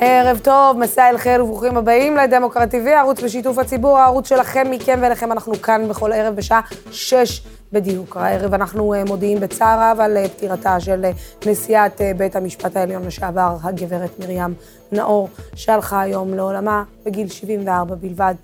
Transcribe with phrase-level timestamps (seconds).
[0.00, 4.98] ערב טוב, מסע אל חיל וברוכים הבאים לדמוקרט TV, ערוץ בשיתוף הציבור, הערוץ שלכם, מכם
[5.02, 8.16] ואליכם, אנחנו כאן בכל ערב בשעה שש בדיוק.
[8.16, 11.10] הערב אנחנו אה, מודיעים בצער רב על אה, פטירתה של אה,
[11.46, 14.54] נשיאת בית המשפט העליון לשעבר, הגברת מרים
[14.92, 18.34] נאור, שהלכה היום לעולמה בגיל 74 בלבד.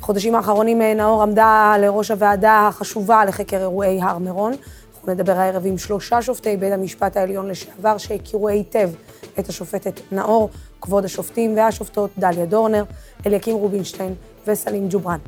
[0.00, 4.52] בחודשים האחרונים נאור עמדה לראש הוועדה החשובה לחקר אירועי הר מירון.
[4.94, 8.90] אנחנו נדבר הערב עם שלושה שופטי בית המשפט העליון לשעבר שהכירו היטב
[9.38, 10.50] את השופטת נאור,
[10.80, 12.84] כבוד השופטים והשופטות דליה דורנר,
[13.26, 14.14] אליקים רובינשטיין
[14.46, 15.18] וסלים ג'ובראן.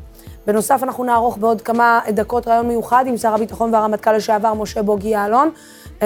[0.46, 5.08] בנוסף, אנחנו נערוך בעוד כמה דקות ראיון מיוחד עם שר הביטחון והרמטכ"ל לשעבר משה בוגי
[5.08, 5.50] יעלון.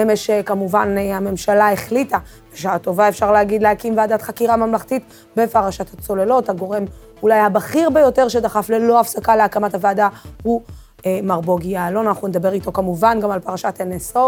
[0.01, 2.17] אמש כמובן הממשלה החליטה,
[2.53, 5.03] בשעה טובה אפשר להגיד, להקים ועדת חקירה ממלכתית
[5.35, 6.49] בפרשת הצוללות.
[6.49, 6.85] הגורם
[7.23, 10.09] אולי הבכיר ביותר שדחף ללא הפסקה להקמת הוועדה
[10.43, 10.84] הוא אה,
[11.23, 14.19] מר בוגי יעלון, אנחנו נדבר איתו כמובן גם על פרשת NSO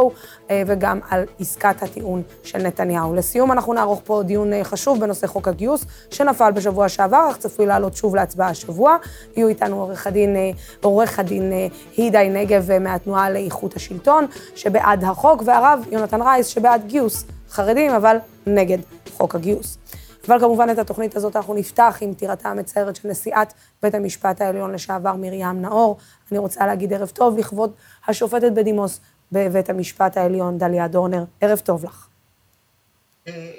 [0.52, 3.14] אה, וגם על עסקת הטיעון של נתניהו.
[3.14, 7.66] לסיום, אנחנו נערוך פה דיון אה, חשוב בנושא חוק הגיוס, שנפל בשבוע שעבר, אך צפוי
[7.66, 8.98] לעלות שוב להצבעה השבוע.
[9.38, 10.36] יהיו איתנו עורך הדין,
[10.82, 11.54] עורך הדין
[11.98, 14.26] הידי נגב מהתנועה לאיכות השלטון,
[14.56, 18.78] שבעד החוק, והרב יונתן רייס, שבעד גיוס חרדים, אבל נגד
[19.18, 19.78] חוק הגיוס.
[20.28, 24.74] אבל כמובן את התוכנית הזאת אנחנו נפתח עם טירתה המצערת של נשיאת בית המשפט העליון
[24.74, 25.98] לשעבר מרים נאור.
[26.32, 27.72] אני רוצה להגיד ערב טוב לכבוד
[28.08, 29.00] השופטת בדימוס
[29.32, 31.24] בבית המשפט העליון, דליה דורנר.
[31.42, 32.08] ערב טוב לך.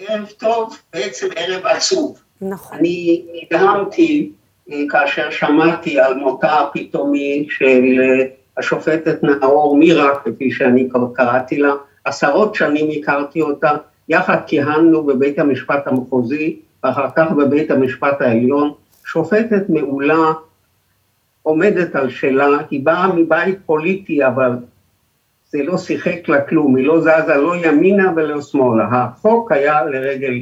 [0.08, 2.18] ערב טוב, בעצם ערב עצוב.
[2.40, 2.78] נכון.
[2.78, 4.32] אני נדהמתי
[4.70, 11.72] אה, כאשר שמעתי על מותה הפתאומי של אה, השופטת נאור מירה, כפי שאני קראתי לה,
[12.04, 13.70] עשרות שנים הכרתי אותה,
[14.08, 18.72] יחד כיהנו בבית המשפט המחוזי, ואחר כך בבית המשפט העליון,
[19.04, 20.32] שופטת מעולה,
[21.42, 24.50] עומדת על שלה, היא באה מבית פוליטי, אבל
[25.50, 30.34] זה לא שיחק לה כלום, היא לא זזה לא ימינה ולא שמאלה, החוק היה לרגל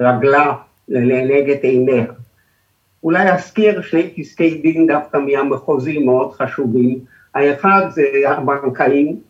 [0.00, 0.54] רגלה,
[0.88, 2.04] לנגד עיניה.
[3.02, 6.98] אולי אזכיר שני פסקי דין דווקא מהמחוזי מאוד חשובים,
[7.34, 9.20] האחד זה הבנקאים,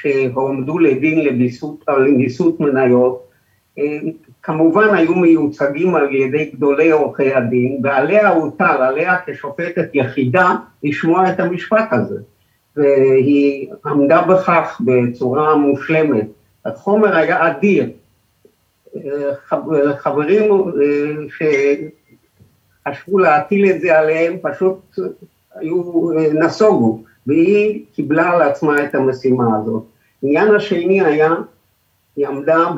[0.00, 3.28] שהועמדו לדין לביסות מניות,
[3.78, 3.98] אה,
[4.42, 11.40] כמובן היו מיוצגים על ידי גדולי עורכי הדין, ועליה הוטל, עליה כשופטת יחידה, לשמוע את
[11.40, 12.18] המשפט הזה.
[12.76, 16.26] והיא עמדה בכך בצורה מושלמת.
[16.64, 17.90] החומר היה אדיר.
[18.96, 20.72] אה, חברים
[22.86, 24.98] שחשבו להטיל את זה עליהם פשוט
[25.54, 27.02] היו, נסוגו.
[27.26, 29.82] והיא קיבלה על עצמה את המשימה הזאת.
[30.22, 31.34] העניין השני היה,
[32.16, 32.70] היא עמדה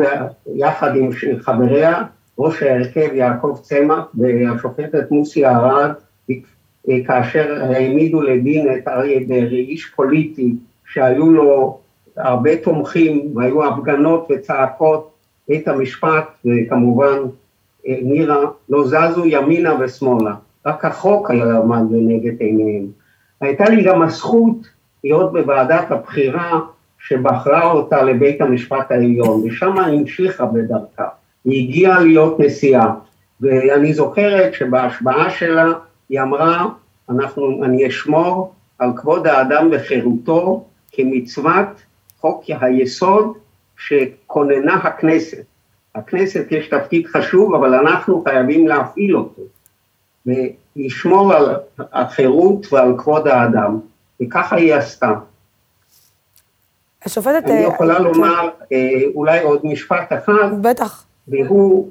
[0.54, 1.10] יחד עם
[1.40, 2.02] חבריה,
[2.38, 5.90] ראש ההרכב יעקב צמח והשופטת מוסי ארד,
[7.06, 10.54] כאשר העמידו לדין את אריה דרעי, איש פוליטי
[10.86, 11.78] שהיו לו
[12.16, 15.10] הרבה תומכים והיו הפגנות וצעקות,
[15.48, 17.18] בית המשפט וכמובן
[17.86, 20.34] נירה לא זזו ימינה ושמאלה,
[20.66, 23.03] רק החוק היה עמד לנגד עיניהם.
[23.44, 24.56] הייתה לי גם הזכות
[25.04, 26.60] להיות בוועדת הבחירה
[26.98, 31.08] שבחרה אותה לבית המשפט העליון, ושם המשיכה בדרכה.
[31.44, 32.94] היא הגיעה להיות נשיאה,
[33.40, 35.72] ואני זוכרת שבהשבעה שלה
[36.08, 36.66] היא אמרה,
[37.10, 41.66] אנחנו, אני אשמור על כבוד האדם וחירותו כמצוות
[42.20, 43.32] חוק היסוד
[43.76, 45.44] שכוננה הכנסת.
[45.94, 49.42] הכנסת יש תפקיד חשוב, אבל אנחנו חייבים להפעיל אותו.
[50.76, 53.80] לשמור על החירות ועל כבוד האדם,
[54.22, 55.12] וככה היא עשתה.
[57.04, 57.44] השופטת...
[57.44, 60.62] אני אה, יכולה לומר אה, אולי עוד משפט אחד.
[60.62, 61.04] בטח.
[61.28, 61.90] והוא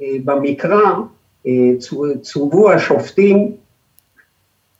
[0.00, 0.80] שבמקרא
[1.46, 1.70] אה,
[2.22, 3.52] צוו השופטים,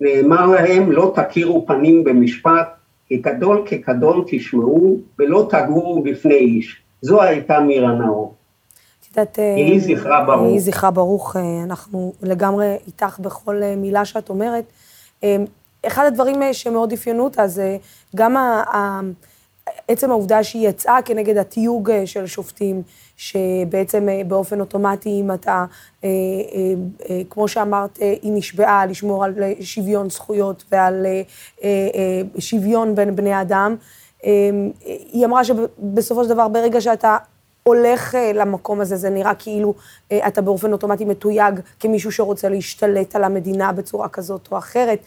[0.00, 2.68] נאמר להם לא תכירו פנים במשפט,
[3.08, 6.82] כגדול כקדון תשמעו ולא תגורו בפני איש.
[7.02, 8.34] זו הייתה מירה נאור.
[9.16, 9.38] יודעת...
[9.38, 10.48] אה, יהי זכרה ברוך.
[10.48, 14.64] יהי זכרה ברוך, אה, אנחנו לגמרי איתך בכל אה, מילה שאת אומרת.
[15.86, 17.76] אחד הדברים שמאוד אפיינו אותה זה
[18.16, 18.36] גם
[19.88, 22.82] עצם העובדה שהיא יצאה כנגד התיוג של שופטים,
[23.16, 25.64] שבעצם באופן אוטומטי, אם אתה,
[27.30, 31.06] כמו שאמרת, היא נשבעה לשמור על שוויון זכויות ועל
[32.38, 33.76] שוויון בין בני אדם,
[35.12, 37.16] היא אמרה שבסופו של דבר, ברגע שאתה
[37.62, 39.74] הולך אה, למקום הזה, זה נראה כאילו
[40.12, 44.98] אה, אתה באופן אוטומטי מתויג כמישהו שרוצה להשתלט על המדינה בצורה כזאת או אחרת.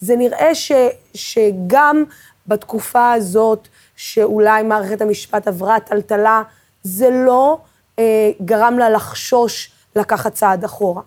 [0.00, 0.72] זה נראה ש,
[1.14, 2.04] שגם
[2.46, 6.42] בתקופה הזאת, שאולי מערכת המשפט עברה טלטלה,
[6.82, 7.58] זה לא
[7.98, 11.02] אה, גרם לה לחשוש לקחת צעד אחורה.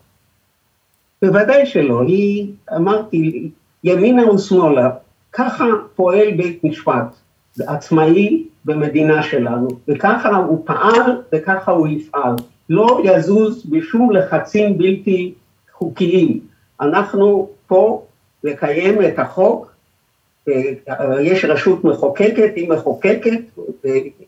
[1.21, 2.01] בוודאי שלא.
[2.01, 3.51] היא, אמרתי,
[3.83, 4.89] ימינה ושמאלה,
[5.31, 5.65] ככה
[5.95, 7.15] פועל בית משפט.
[7.68, 12.36] עצמאי במדינה שלנו, וככה הוא פעל וככה הוא יפעל.
[12.69, 15.34] לא יזוז בשום לחצים בלתי
[15.72, 16.40] חוקיים.
[16.81, 18.04] אנחנו פה
[18.44, 19.72] לקיים את החוק,
[21.22, 23.40] יש רשות מחוקקת, היא מחוקקת,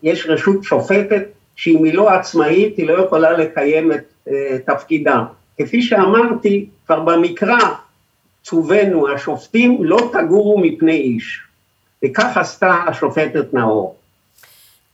[0.02, 1.22] יש רשות שופטת
[1.56, 5.24] שאם היא לא עצמאית היא לא יכולה לקיים את אה, תפקידה.
[5.58, 7.58] כפי שאמרתי, כבר במקרא
[8.42, 11.40] צווינו השופטים לא תגורו מפני איש,
[12.04, 13.96] וכך עשתה השופטת נאור.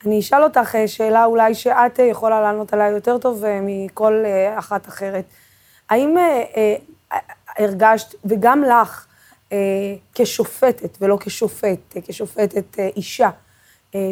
[0.06, 4.24] אני אשאל אותך אה, שאלה אולי שאת יכולה לענות עליה יותר טוב אה, מכל
[4.58, 5.24] אחת אחרת.
[5.90, 6.16] האם
[7.58, 9.06] הרגשת, וגם לך,
[10.14, 13.30] כשופטת ולא כשופט, כשופטת אישה,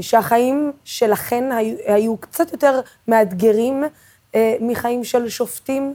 [0.01, 3.85] שהחיים שלכן היו, היו קצת יותר מאתגרים
[4.61, 5.95] מחיים של שופטים?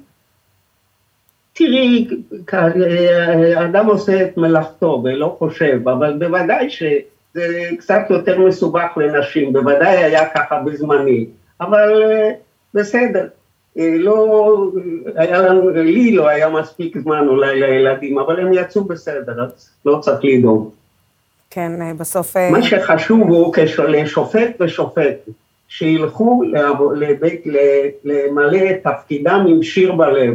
[1.53, 2.07] תראי,
[3.55, 6.69] האדם עושה את מלאכתו ולא חושב, אבל בוודאי
[7.33, 11.25] שזה קצת יותר מסובך לנשים, בוודאי היה ככה בזמני,
[11.61, 12.03] אבל
[12.73, 13.27] בסדר,
[13.75, 14.71] לא,
[15.15, 19.99] היה לנו, לי לא היה מספיק זמן אולי לילדים, אבל הם יצאו בסדר, אז לא
[20.01, 20.69] צריך לדאוג.
[21.49, 22.37] כן, אה, בסוף...
[22.37, 23.55] מה אה, שחשוב הוא
[23.87, 25.17] לשופט ושופט,
[25.67, 26.43] שילכו
[26.95, 27.43] לבית,
[28.03, 30.33] למלא את תפקידם עם שיר בלב.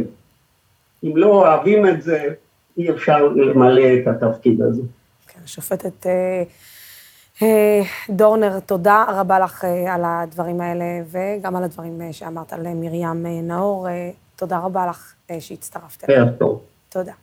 [1.03, 2.27] אם לא אוהבים את זה,
[2.77, 4.81] אי אפשר למלא את התפקיד הזה.
[5.27, 6.43] כן, שופטת אה, אה,
[8.09, 13.25] דורנר, תודה רבה לך אה, על הדברים האלה, וגם על הדברים אה, שאמרת על מרים
[13.25, 13.89] אה, נאור.
[13.89, 16.59] אה, תודה רבה לך אה, שהצטרפת אלינו.
[16.89, 17.13] תודה.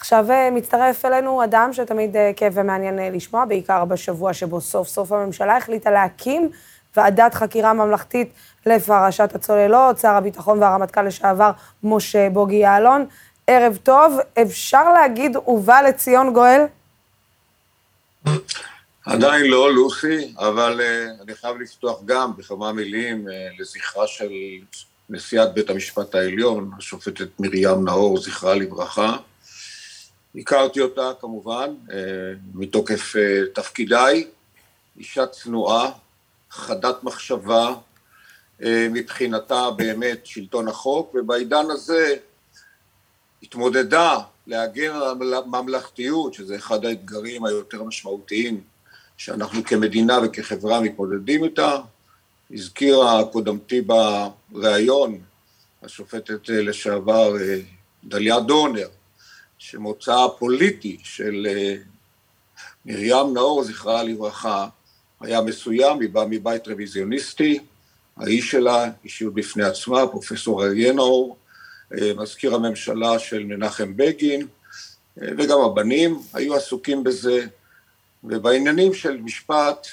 [0.00, 4.88] עכשיו אה, מצטרף אלינו אדם שתמיד אה, כיף ומעניין אה, לשמוע, בעיקר בשבוע שבו סוף
[4.88, 6.50] סוף הממשלה החליטה להקים
[6.96, 8.32] ועדת חקירה ממלכתית
[8.66, 11.50] לפרשת הצוללות, שר הביטחון והרמטכ"ל לשעבר
[11.82, 13.06] משה בוגי יעלון.
[13.46, 16.64] ערב טוב, אפשר להגיד ובא לציון גואל?
[19.04, 24.30] עדיין לא, לוסי, אבל uh, אני חייב לפתוח גם בכמה מילים uh, לזכרה של
[25.10, 29.16] נשיאת בית המשפט העליון, השופטת מרים נאור, זכרה לברכה.
[30.36, 31.92] הכרתי אותה כמובן uh,
[32.54, 34.26] מתוקף uh, תפקידיי,
[34.98, 35.90] אישה צנועה,
[36.50, 37.74] חדת מחשבה,
[38.62, 42.16] אה, מבחינתה באמת שלטון החוק, ובעידן הזה
[43.42, 48.60] התמודדה להגן על הממלכתיות, שזה אחד האתגרים היותר משמעותיים
[49.16, 51.76] שאנחנו כמדינה וכחברה מתמודדים איתה.
[52.50, 53.82] הזכירה קודמתי
[54.50, 55.20] בריאיון,
[55.82, 57.58] השופטת אה, לשעבר אה,
[58.04, 58.88] דליה דורנר,
[59.58, 61.46] שמוצאה הפוליטי של
[62.86, 64.68] מרים נאור, זכרה לברכה,
[65.20, 67.58] היה מסוים, היא באה מבית רוויזיוניסטי,
[68.16, 71.36] האיש שלה, אישיות בפני עצמה, פרופסור אריה נאור,
[71.94, 74.46] אה, מזכיר הממשלה של מנחם בגין,
[75.22, 77.46] אה, וגם הבנים היו עסוקים בזה,
[78.24, 79.86] ובעניינים של משפט,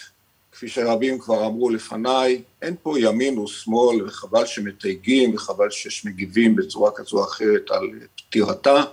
[0.51, 6.91] כפי שרבים כבר אמרו לפניי, אין פה ימין ושמאל, וחבל שמתייגים, וחבל שיש מגיבים בצורה
[6.95, 8.83] כזו או אחרת על פטירתה.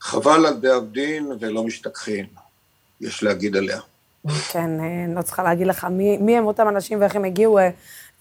[0.00, 2.26] חבל על די דין ולא משתכחין,
[3.00, 3.80] יש להגיד עליה.
[4.52, 7.58] כן, אה, אני לא צריכה להגיד לך מי, מי הם אותם אנשים ואיך הם הגיעו
[7.58, 7.70] אה,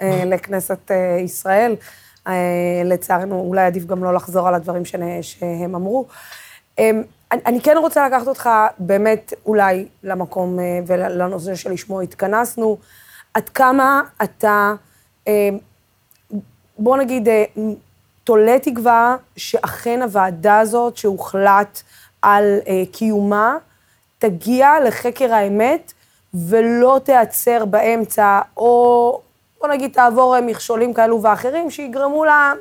[0.01, 0.92] אה, לכנסת
[1.24, 1.75] ישראל.
[2.86, 4.83] לצערנו, אולי עדיף גם לא לחזור על הדברים
[5.21, 6.07] שהם אמרו.
[7.32, 12.78] אני כן רוצה לקחת אותך באמת אולי למקום ולנושא שלשמו התכנסנו.
[13.34, 14.74] עד כמה אתה,
[16.78, 17.28] בוא נגיד,
[18.24, 21.81] תולה תקווה שאכן הוועדה הזאת שהוחלט
[22.22, 22.60] על
[22.92, 23.57] קיומה,
[24.19, 25.94] תגיע לחקר האמת
[26.34, 29.22] ולא תיעצר באמצע, או
[29.60, 32.54] בוא נגיד תעבור מכשולים כאלו ואחרים שיגרמו לה,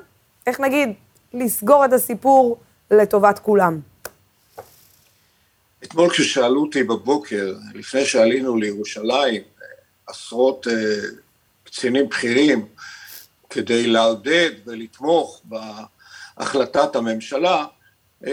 [0.47, 0.93] איך נגיד,
[1.33, 2.57] לסגור את הסיפור
[2.91, 3.81] לטובת כולם.
[5.85, 9.43] אתמול כששאלו אותי בבוקר, לפני שעלינו לירושלים,
[10.07, 10.71] עשרות uh,
[11.65, 12.67] קצינים בכירים,
[13.51, 17.67] כדי לעודד ולתמוך בהחלטת הממשלה,
[18.25, 18.29] uh,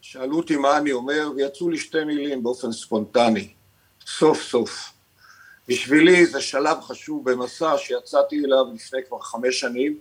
[0.00, 3.52] שאלו אותי מה אני אומר, ויצאו לי שתי מילים באופן ספונטני,
[4.06, 4.92] סוף סוף.
[5.68, 9.98] בשבילי זה שלב חשוב במסע שיצאתי אליו לפני כבר חמש שנים,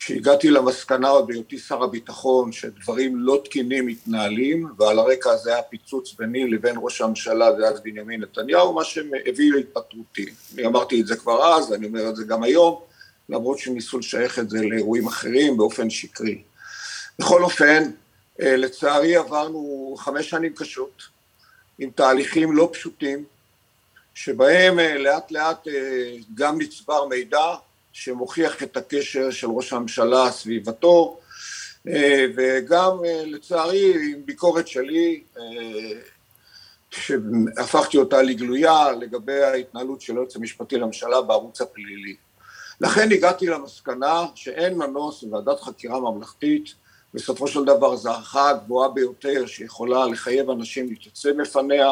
[0.00, 6.12] כשהגעתי למסקנה עוד בהיותי שר הביטחון שדברים לא תקינים מתנהלים ועל הרקע הזה היה פיצוץ
[6.12, 10.26] ביני לבין ראש הממשלה דאז בנימין נתניהו מה שהביא להתפטרותי.
[10.54, 12.80] אני אמרתי את זה כבר אז, אני אומר את זה גם היום,
[13.28, 16.42] למרות שניסו לשייך את זה לאירועים אחרים באופן שקרי.
[17.18, 17.90] בכל אופן,
[18.40, 21.02] אה, לצערי עברנו חמש שנים קשות,
[21.78, 23.24] עם תהליכים לא פשוטים,
[24.14, 27.54] שבהם אה, לאט לאט אה, גם נצבר מידע
[27.92, 31.18] שמוכיח את הקשר של ראש הממשלה סביבתו,
[32.36, 35.22] וגם לצערי עם ביקורת שלי
[36.90, 42.16] שהפכתי אותה לגלויה לגבי ההתנהלות של היועץ המשפטי לממשלה בערוץ הפלילי.
[42.80, 46.74] לכן הגעתי למסקנה שאין מנוס מוועדת חקירה ממלכתית,
[47.14, 51.90] בסופו של דבר זו הערכה הגבוהה ביותר שיכולה לחייב אנשים להתייצב בפניה,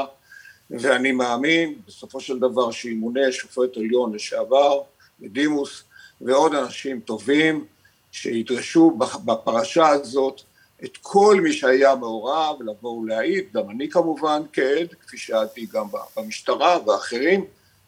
[0.70, 4.80] ואני מאמין בסופו של דבר שימונה שופט עליון לשעבר,
[5.20, 5.82] בדימוס,
[6.20, 7.64] ועוד אנשים טובים
[8.12, 10.40] שידרשו בפרשה הזאת
[10.84, 16.78] את כל מי שהיה מעורב לבוא ולהעיד, גם אני כמובן כעד, כפי שהעדתי גם במשטרה
[16.86, 17.44] ואחרים,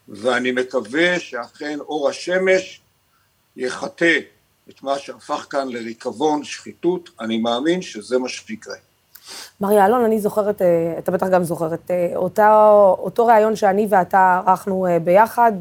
[0.09, 2.81] ואני מקווה שאכן אור השמש
[3.57, 4.19] יחטא
[4.71, 8.77] את מה שהפך כאן לריקבון, שחיתות, אני מאמין שזה מה שיקרה.
[9.61, 12.43] מר יעלון, אני זוכרת, אה, אתה בטח גם זוכר, את אה, אותו,
[12.99, 15.53] אותו ראיון שאני ואתה ערכנו אה, ביחד,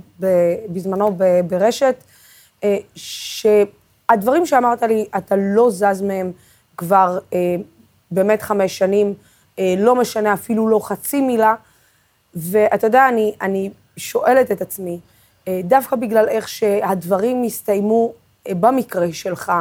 [0.70, 1.96] בזמנו ברשת,
[2.96, 6.32] שהדברים שאמרת לי, אתה לא זז מהם
[6.78, 7.20] כבר
[8.12, 9.14] באמת חמש שנים,
[9.78, 11.56] לא משנה אפילו לא חצי מילה,
[12.36, 15.00] ואתה יודע, אני, אני שואלת את עצמי,
[15.50, 18.14] דווקא בגלל איך שהדברים הסתיימו
[18.50, 19.52] במקרה שלך,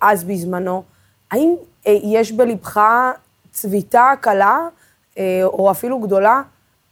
[0.00, 0.82] אז בזמנו,
[1.30, 1.54] האם
[1.86, 2.80] אה, יש בלבך
[3.52, 4.68] צביטה קלה,
[5.18, 6.42] אה, או אפילו גדולה,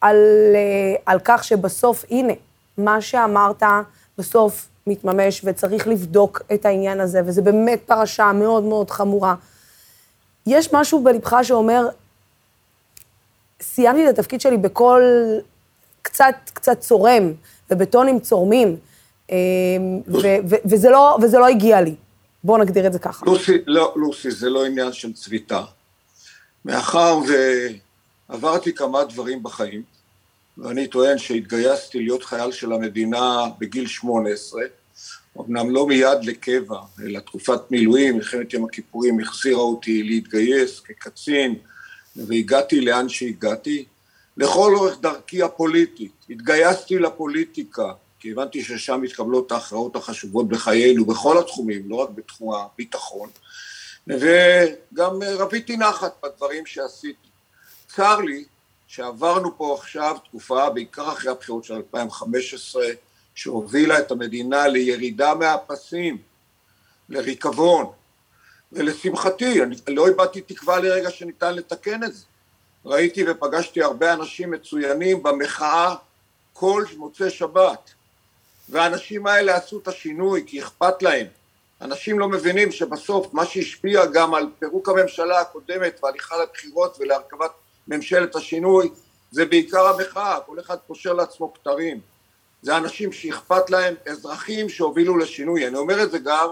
[0.01, 0.17] על,
[0.55, 2.33] אה, על כך שבסוף, הנה,
[2.79, 3.63] מה שאמרת
[4.19, 9.35] בסוף מתממש, וצריך לבדוק את העניין הזה, וזה באמת פרשה מאוד מאוד חמורה.
[10.47, 11.89] יש משהו בלבך שאומר,
[13.61, 15.03] סיימתי את התפקיד שלי בקול
[16.03, 17.33] קצת, קצת צורם,
[17.71, 18.77] ובטונים צורמים,
[20.65, 21.95] וזה לא, וזה לא הגיע לי.
[22.45, 23.27] בואו נגדיר את זה ככה.
[23.27, 25.65] לוסי, לא, לוסי, זה לא עניין של צביטה.
[26.65, 27.19] מאחר
[28.29, 29.83] ועברתי כמה דברים בחיים,
[30.59, 34.63] ואני טוען שהתגייסתי להיות חייל של המדינה בגיל 18,
[35.41, 41.55] אמנם לא מיד לקבע, אלא תקופת מילואים, מלחמת יום הכיפורים החזירה אותי להתגייס כקצין,
[42.17, 43.85] והגעתי לאן שהגעתי.
[44.37, 51.83] לכל אורך דרכי הפוליטית, התגייסתי לפוליטיקה, כי הבנתי ששם מתקבלות ההכרעות החשובות בחיינו, בכל התחומים,
[51.91, 53.29] לא רק בתחום הביטחון,
[54.07, 57.29] וגם רביתי נחת בדברים שעשיתי.
[57.89, 58.45] צר לי
[58.95, 62.85] שעברנו פה עכשיו תקופה, בעיקר אחרי הבחירות של 2015,
[63.35, 66.19] שהובילה את המדינה לירידה מהפסים,
[67.09, 67.87] לריקבון,
[68.73, 72.25] ולשמחתי, אני לא איבדתי תקווה לרגע שניתן לתקן את זה.
[72.85, 75.95] ראיתי ופגשתי הרבה אנשים מצוינים במחאה
[76.53, 77.91] כל מוצאי שבת.
[78.69, 81.27] והאנשים האלה עשו את השינוי כי אכפת להם.
[81.81, 87.51] אנשים לא מבינים שבסוף מה שהשפיע גם על פירוק הממשלה הקודמת והליכה לבחירות ולהרכבת
[87.89, 88.91] ממשלת השינוי
[89.31, 92.01] זה בעיקר המחאה, כל אחד קושר לעצמו כתרים.
[92.63, 95.67] זה אנשים שאכפת להם, אזרחים שהובילו לשינוי.
[95.67, 96.49] אני אומר את זה גם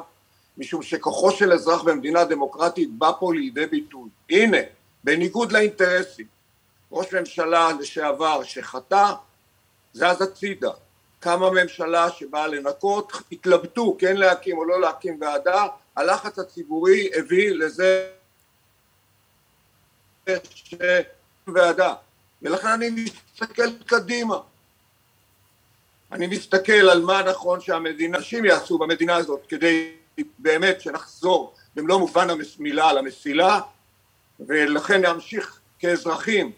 [0.59, 4.09] משום שכוחו של אזרח במדינה דמוקרטית בא פה לידי ביטוי.
[4.31, 4.59] הנה,
[5.05, 6.27] בניגוד לאינטרסים,
[6.93, 9.13] ראש ממשלה לשעבר שחטא,
[9.93, 10.71] זז הצידה.
[11.21, 18.09] קמה ממשלה שבאה לנקות, התלבטו כן להקים או לא להקים ועדה, הלחץ הציבורי הביא לזה
[20.55, 20.75] ש...
[21.47, 21.95] ועדה,
[22.43, 24.39] ולכן אני מסתכל קדימה.
[26.13, 29.93] אני מסתכל על מה נכון שהמדינה, אנשים יעשו במדינה הזאת כדי
[30.39, 33.61] באמת שנחזור במלוא מובן המילה למסילה,
[34.41, 36.53] ולכן נמשיך כאזרחים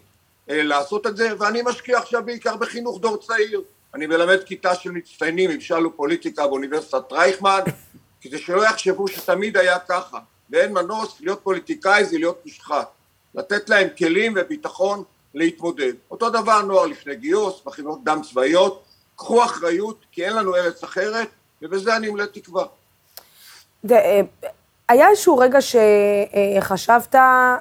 [0.49, 3.61] אה, לעשות את זה, ואני משקיע עכשיו בעיקר בחינוך דור צעיר.
[3.93, 7.61] אני מלמד כיתה של מצטיינים עם שלו פוליטיקה באוניברסיטת רייכמן,
[8.21, 12.91] כדי שלא יחשבו שתמיד היה ככה, ואין מנוס, להיות פוליטיקאי זה להיות מושחת,
[13.35, 15.93] לתת להם כלים וביטחון להתמודד.
[16.11, 18.83] אותו דבר נוער לפני גיוס, מכינות דם צבאיות,
[19.15, 21.27] קחו אחריות, כי אין לנו ארץ אחרת,
[21.61, 22.65] ובזה אני מלא תקווה.
[23.91, 24.21] אה,
[24.89, 27.57] היה איזשהו רגע שחשבת, אה,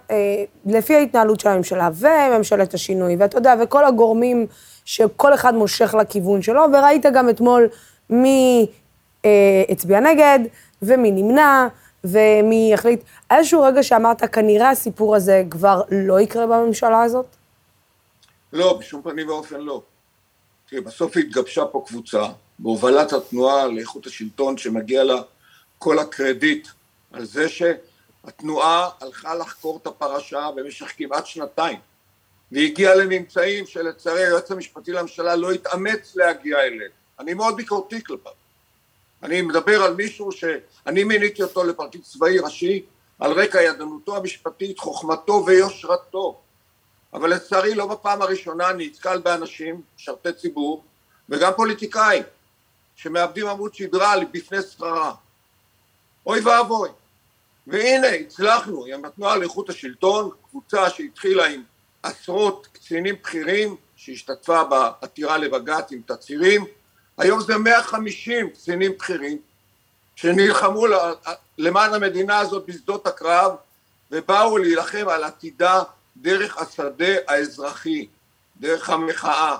[0.66, 4.46] לפי ההתנהלות של הממשלה וממשלת השינוי, ואתה יודע, וכל הגורמים
[4.84, 7.68] שכל אחד מושך לכיוון שלו, וראית גם אתמול
[8.10, 8.66] מי
[9.24, 10.38] אה, הצביע נגד,
[10.82, 11.68] ומי נמנע,
[12.04, 13.00] ומי החליט.
[13.30, 17.26] היה איזשהו רגע שאמרת, כנראה הסיפור הזה כבר לא יקרה בממשלה הזאת?
[18.52, 19.82] לא, בשום פנים ואופן לא.
[20.68, 22.22] תראי, בסוף התגבשה פה קבוצה,
[22.58, 25.22] בהובלת התנועה לאיכות השלטון, שמגיע לה
[25.78, 26.68] כל הקרדיט
[27.12, 31.78] על זה שהתנועה הלכה לחקור את הפרשה במשך כמעט שנתיים.
[32.52, 36.90] והגיע לממצאים שלצערי היועץ המשפטי לממשלה לא התאמץ להגיע אליהם.
[37.20, 38.32] אני מאוד ביקורתי כלפיו.
[39.22, 42.84] אני מדבר על מישהו שאני מיניתי אותו לפרקליט צבאי ראשי
[43.18, 46.40] על רקע ידענותו המשפטית, חוכמתו ויושרתו.
[47.14, 50.84] אבל לצערי לא בפעם הראשונה נתקל באנשים, משרתי ציבור,
[51.28, 52.22] וגם פוליטיקאים,
[52.96, 55.14] שמאבדים עמוד שדרה בפני שכרה.
[56.26, 56.88] אוי ואבוי.
[57.66, 61.62] והנה הצלחנו עם התנועה לאיכות השלטון, קבוצה שהתחילה עם
[62.02, 66.64] עשרות קצינים בכירים שהשתתפה בעתירה לבג"ץ עם תצהירים,
[67.18, 69.38] היום זה 150 קצינים בכירים
[70.16, 70.86] שנלחמו
[71.58, 73.52] למען המדינה הזאת בשדות הקרב
[74.10, 75.82] ובאו להילחם על עתידה
[76.16, 78.06] דרך השדה האזרחי,
[78.60, 79.56] דרך המחאה,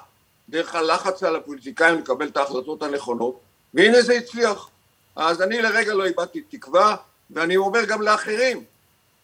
[0.49, 3.41] דרך הלחץ על הפוליטיקאים לקבל את ההחלטות הנכונות,
[3.75, 4.69] והנה זה הצליח.
[5.17, 6.97] אז אני לרגע לא איבדתי תקווה,
[7.31, 8.65] ואני אומר גם לאחרים,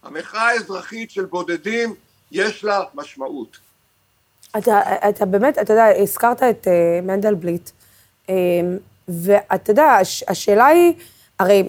[0.02, 1.94] המחאה האזרחית של בודדים,
[2.32, 3.56] יש לה משמעות.
[4.58, 6.70] אתה, אתה באמת, אתה יודע, הזכרת את uh,
[7.02, 7.70] מנדלבליט,
[9.08, 10.92] ואתה יודע, הש, השאלה היא,
[11.38, 11.68] הרי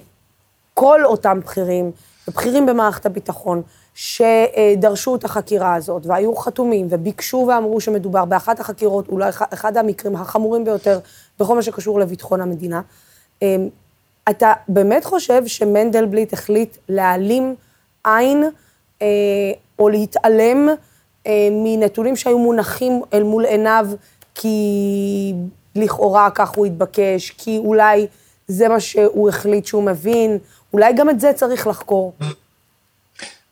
[0.74, 1.92] כל אותם בכירים,
[2.28, 3.62] בכירים במערכת הביטחון,
[3.96, 10.66] שדרשו את החקירה הזאת, והיו חתומים, וביקשו ואמרו שמדובר באחת החקירות, אולי אחד המקרים החמורים
[10.66, 11.00] ביותר
[11.40, 12.82] בכל מה שקשור לביטחון המדינה.
[13.42, 13.70] אמ,
[14.30, 17.56] אתה באמת חושב שמנדלבליט החליט להעלים
[18.04, 18.44] עין
[19.02, 19.08] אה,
[19.80, 20.70] או להתעלם
[21.28, 23.88] אה, מנתונים שהיו מונחים אל מול עיניו,
[24.36, 25.34] כי
[25.76, 28.08] לכאורה כך הוא התבקש, כי אולי
[28.48, 30.38] זה מה שהוא החליט שהוא מבין,
[30.74, 32.14] אולי גם את זה צריך לחקור.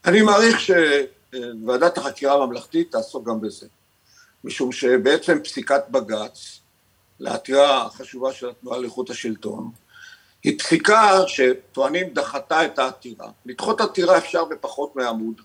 [0.05, 3.67] אני מעריך שוועדת החקירה הממלכתית תעסוק גם בזה,
[4.43, 6.59] משום שבעצם פסיקת בג"ץ
[7.19, 9.71] לעתירה החשובה של התנועה לאיכות השלטון,
[10.43, 13.27] היא פסיקה שטוענים דחתה את העתירה.
[13.45, 15.41] לדחות עתירה אפשר בפחות מעמוד.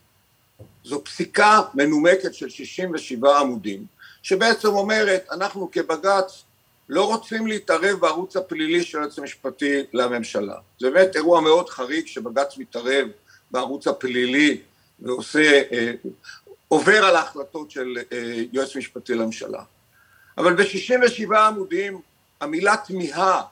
[0.84, 3.86] זו פסיקה מנומקת של 67 עמודים,
[4.22, 6.42] שבעצם אומרת, אנחנו כבג"ץ
[6.88, 10.56] לא רוצים להתערב בערוץ הפלילי של היועץ המשפטי לממשלה.
[10.80, 13.08] זה באמת אירוע מאוד חריג שבג"ץ מתערב
[13.50, 14.60] בערוץ הפלילי
[15.00, 15.92] ועושה, אה,
[16.68, 19.62] עובר על ההחלטות של אה, יועץ משפטי לממשלה.
[20.38, 22.00] אבל ב-67 עמודים
[22.40, 23.42] המילה תמיהה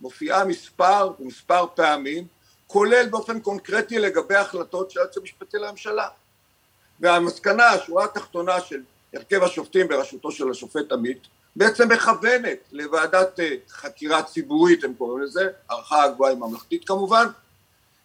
[0.00, 2.26] מופיעה מספר ומספר פעמים,
[2.66, 6.08] כולל באופן קונקרטי לגבי החלטות של היועץ המשפטי לממשלה.
[7.00, 8.80] והמסקנה, השורה התחתונה של
[9.14, 11.18] הרכב השופטים בראשותו של השופט עמית,
[11.56, 17.26] בעצם מכוונת לוועדת אה, חקירה ציבורית, הם קוראים לזה, הערכה הגבוהה היא ממלכתית כמובן,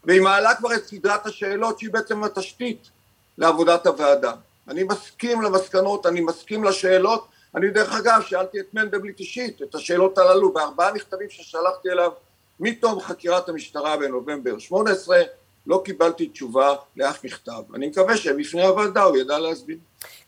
[0.03, 2.89] והיא מעלה כבר את סדרת השאלות שהיא בעצם התשתית
[3.38, 4.34] לעבודת הוועדה.
[4.67, 10.17] אני מסכים למסקנות, אני מסכים לשאלות, אני דרך אגב שאלתי את מנדלבליט אישית את השאלות
[10.17, 12.12] הללו בארבעה מכתבים ששלחתי אליו
[12.60, 15.21] מתום חקירת המשטרה בנובמבר 18,
[15.67, 17.62] לא קיבלתי תשובה לאף מכתב.
[17.75, 19.78] אני מקווה שבפני הוועדה הוא ידע להסביר.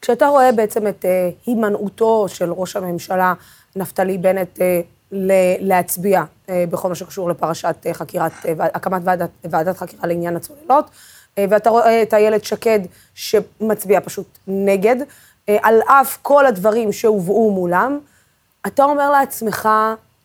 [0.01, 1.07] כשאתה רואה בעצם את uh,
[1.45, 3.33] הימנעותו של ראש הממשלה
[3.75, 4.61] נפתלי בנט uh,
[5.61, 10.85] להצביע uh, בכל מה שקשור לפרשת uh, חקירת, uh, הקמת ועדת, ועדת חקירה לעניין הצוללות,
[10.85, 12.79] uh, ואתה רואה את איילת שקד
[13.15, 17.99] שמצביעה פשוט נגד, uh, על אף כל הדברים שהובאו מולם,
[18.67, 19.69] אתה אומר לעצמך,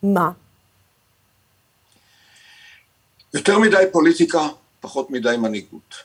[0.03, 0.31] מה?
[3.33, 4.47] יותר מדי פוליטיקה,
[4.83, 5.95] פחות מדי מנהיגות.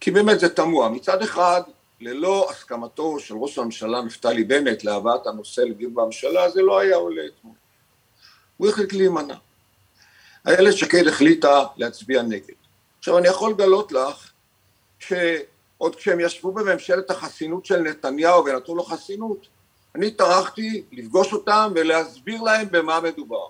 [0.00, 0.88] כי באמת זה תמוה.
[0.88, 1.62] מצד אחד,
[2.00, 7.22] ללא הסכמתו של ראש הממשלה נפתלי בנט להבאת הנושא לדיון בממשלה, זה לא היה עולה
[7.26, 7.54] אתמול.
[8.56, 9.34] הוא החליט להימנע.
[10.46, 12.54] איילת שקד החליטה להצביע נגד.
[12.98, 14.30] עכשיו אני יכול לגלות לך
[14.98, 19.46] שעוד כשהם ישבו בממשלת החסינות של נתניהו ונתנו לו חסינות,
[19.94, 23.46] אני טרחתי לפגוש אותם ולהסביר להם במה מדובר.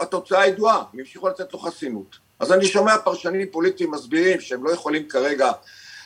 [0.00, 2.16] התוצאה ידועה, הם המשיכו לתת לו חסינות.
[2.42, 5.52] אז אני שומע פרשנים פוליטיים מסבירים שהם לא יכולים כרגע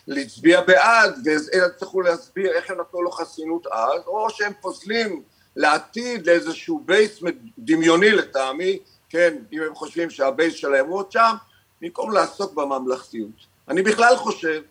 [0.07, 5.23] להצביע בעד, אלא יצטרכו להסביר איך הם נתנו לו חסינות אז, או שהם פוזלים
[5.57, 7.23] לעתיד לאיזשהו בייס
[7.59, 11.35] דמיוני לטעמי, כן, אם הם חושבים שהבייס שלהם הוא עוד שם,
[11.83, 13.47] במקום לעסוק בממלכתיות.
[13.69, 14.63] אני בכלל חושב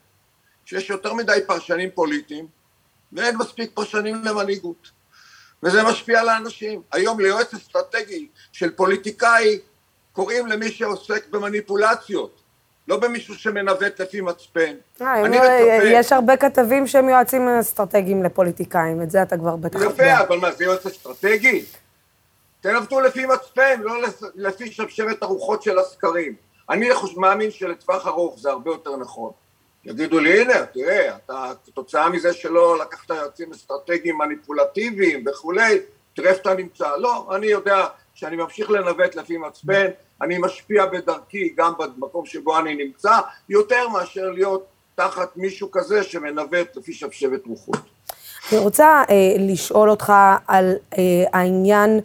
[0.66, 2.48] שיש יותר מדי פרשנים פוליטיים,
[3.14, 4.92] ואין מספיק פרשנים למנהיגות.
[5.64, 6.82] וזה משפיע על האנשים.
[6.92, 9.60] היום ליועץ אסטרטגי של פוליטיקאי
[10.16, 12.42] קוראים למי שעוסק במניפולציות.
[12.88, 14.76] לא במישהו שמנווט לפי מצפן.
[15.02, 15.88] אה, אני מצפה...
[15.88, 19.80] יש הרבה כתבים שהם יועצים אסטרטגיים לפוליטיקאים, את זה אתה כבר בטח.
[19.82, 21.66] יפה, אבל מה, זה יועץ אסטרטגי?
[22.62, 23.94] תנווטו לפי מצפן, לא
[24.36, 26.34] לפי שבשבת הרוחות של הסקרים.
[26.70, 29.32] אני מאמין שלטווח ארוך זה הרבה יותר נכון.
[29.86, 35.80] יגידו לי, הנה, תראה, אתה, כתוצאה מזה שלא לקחת יועצים אסטרטגיים מניפולטיביים וכולי,
[36.14, 36.98] תראה איפה אתה נמצא.
[36.98, 39.86] לא, אני יודע שאני ממשיך לנווט לפי מצפן,
[40.22, 46.76] אני משפיע בדרכי גם במקום שבו אני נמצא, יותר מאשר להיות תחת מישהו כזה שמנווט
[46.76, 47.80] לפי שבשבת רוחות.
[48.52, 50.14] אני רוצה אה, לשאול אותך
[50.48, 52.00] על אה, העניין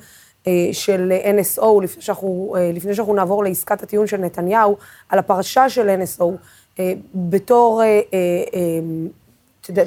[0.46, 4.76] אה, של NSO, לפני שאנחנו, אה, לפני שאנחנו נעבור לעסקת הטיעון של נתניהו,
[5.08, 6.24] על הפרשה של NSO,
[6.78, 8.00] אה, בתור, אה, אה,
[8.54, 8.60] אה,
[9.68, 9.84] יודע,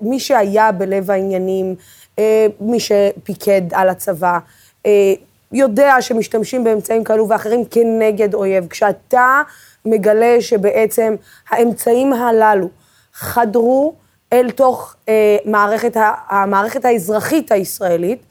[0.00, 1.74] מי שהיה בלב העניינים,
[2.18, 4.38] אה, מי שפיקד על הצבא,
[4.86, 5.14] אה,
[5.54, 8.66] יודע שמשתמשים באמצעים כאלו ואחרים כנגד אויב.
[8.66, 9.42] כשאתה
[9.84, 11.14] מגלה שבעצם
[11.48, 12.68] האמצעים הללו
[13.12, 13.94] חדרו
[14.32, 15.96] אל תוך אה, מערכת,
[16.28, 18.22] המערכת האזרחית הישראלית.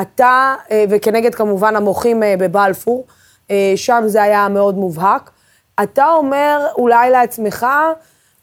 [0.00, 3.06] אתה, אה, וכנגד כמובן המוחים אה, בבלפור,
[3.50, 5.30] אה, שם זה היה מאוד מובהק.
[5.82, 7.66] אתה אומר אולי לעצמך,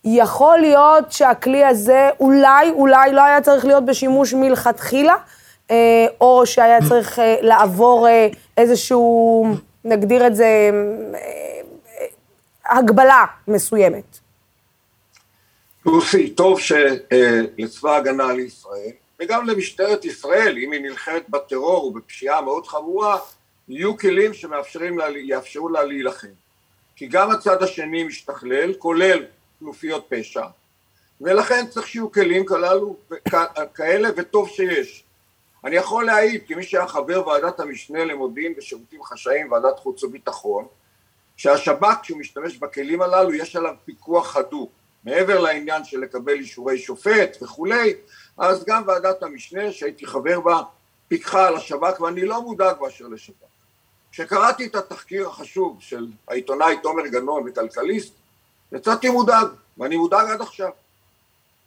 [0.03, 5.15] יכול להיות שהכלי הזה אולי, אולי לא היה צריך להיות בשימוש מלכתחילה,
[6.21, 9.45] או שהיה צריך אה, לעבור אה, איזשהו,
[9.83, 10.69] נגדיר את זה,
[12.65, 14.17] הגבלה מסוימת.
[15.85, 23.17] לוסי, טוב שלצבא ההגנה לישראל, וגם למשטרת ישראל, אם היא נלחמת בטרור ובפשיעה מאוד חמורה,
[23.67, 26.27] יהיו כלים שמאפשרים לה, יאפשרו לה להילחם.
[26.95, 29.25] כי גם הצד השני משתכלל, כולל
[29.59, 30.45] כנופיות פשע,
[31.21, 32.95] ולכן צריך שיהיו כלים כללו,
[33.73, 35.03] כאלה, וטוב שיש.
[35.65, 40.67] אני יכול להעיד, כמי שהיה חבר ועדת המשנה למודיעין ושירותים חשאיים, ועדת חוץ וביטחון,
[41.35, 44.71] שהשב"כ, כשהוא משתמש בכלים הללו, יש עליו פיקוח הדוק.
[45.03, 47.93] מעבר לעניין של לקבל אישורי שופט וכולי,
[48.37, 50.61] אז גם ועדת המשנה, שהייתי חבר בה,
[51.07, 53.45] פיקחה על השב"כ, ואני לא מודאג באשר לשב"כ.
[54.11, 58.13] כשקראתי את התחקיר החשוב של העיתונאי תומר גנון וכלכליסט,
[58.71, 59.47] יצאתי מודאג,
[59.77, 60.69] ואני מודאג עד עכשיו.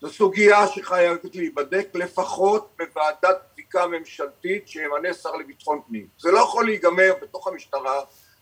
[0.01, 6.07] זו סוגיה שחייבת להיבדק לפחות בוועדת בדיקה ממשלתית שימנה שר לביטחון פנים.
[6.19, 8.01] זה לא יכול להיגמר בתוך המשטרה,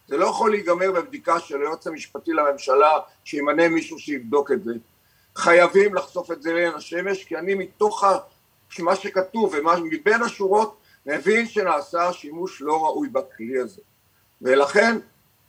[0.09, 2.93] זה לא יכול להיגמר בבדיקה של היועץ המשפטי לממשלה
[3.25, 4.73] שימנה מישהו שיבדוק את זה.
[5.37, 8.05] חייבים לחשוף את זה לעין השמש כי אני מתוך
[8.79, 13.83] מה שכתוב ומבין השורות מבין שנעשה שימוש לא ראוי בכלי הזה.
[14.43, 14.99] ולכן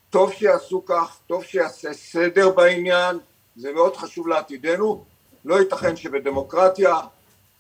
[0.09, 3.17] טוב שיעשו כך, טוב שיעשה סדר בעניין,
[3.55, 5.05] זה מאוד חשוב לעתידנו,
[5.47, 6.95] לא ייתכן שבדמוקרטיה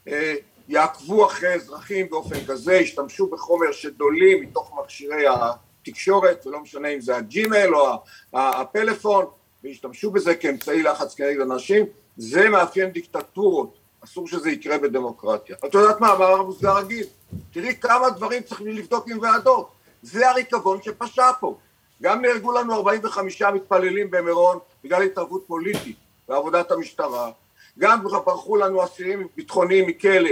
[0.07, 0.35] אה,
[0.67, 7.15] יעקבו אחרי אזרחים באופן כזה, ישתמשו בחומר שדולים מתוך מכשירי התקשורת, ולא משנה אם זה
[7.15, 7.95] הג'ימייל או
[8.33, 9.25] הפלאפון,
[9.63, 11.85] וישתמשו בזה כאמצעי לחץ כנגד אנשים,
[12.17, 15.55] זה מאפיין דיקטטורות, אסור שזה יקרה בדמוקרטיה.
[15.65, 17.05] את יודעת מה, אמר מוסגר רגיל,
[17.53, 19.69] תראי כמה דברים צריכים לבדוק עם ועדות,
[20.01, 21.57] זה הריקבון שפשע פה.
[22.01, 25.97] גם נהרגו לנו 45 מתפללים במירון בגלל התערבות פוליטית
[26.27, 27.31] בעבודת המשטרה,
[27.77, 30.29] גם ברחו לנו אסירים ביטחוניים מכלא,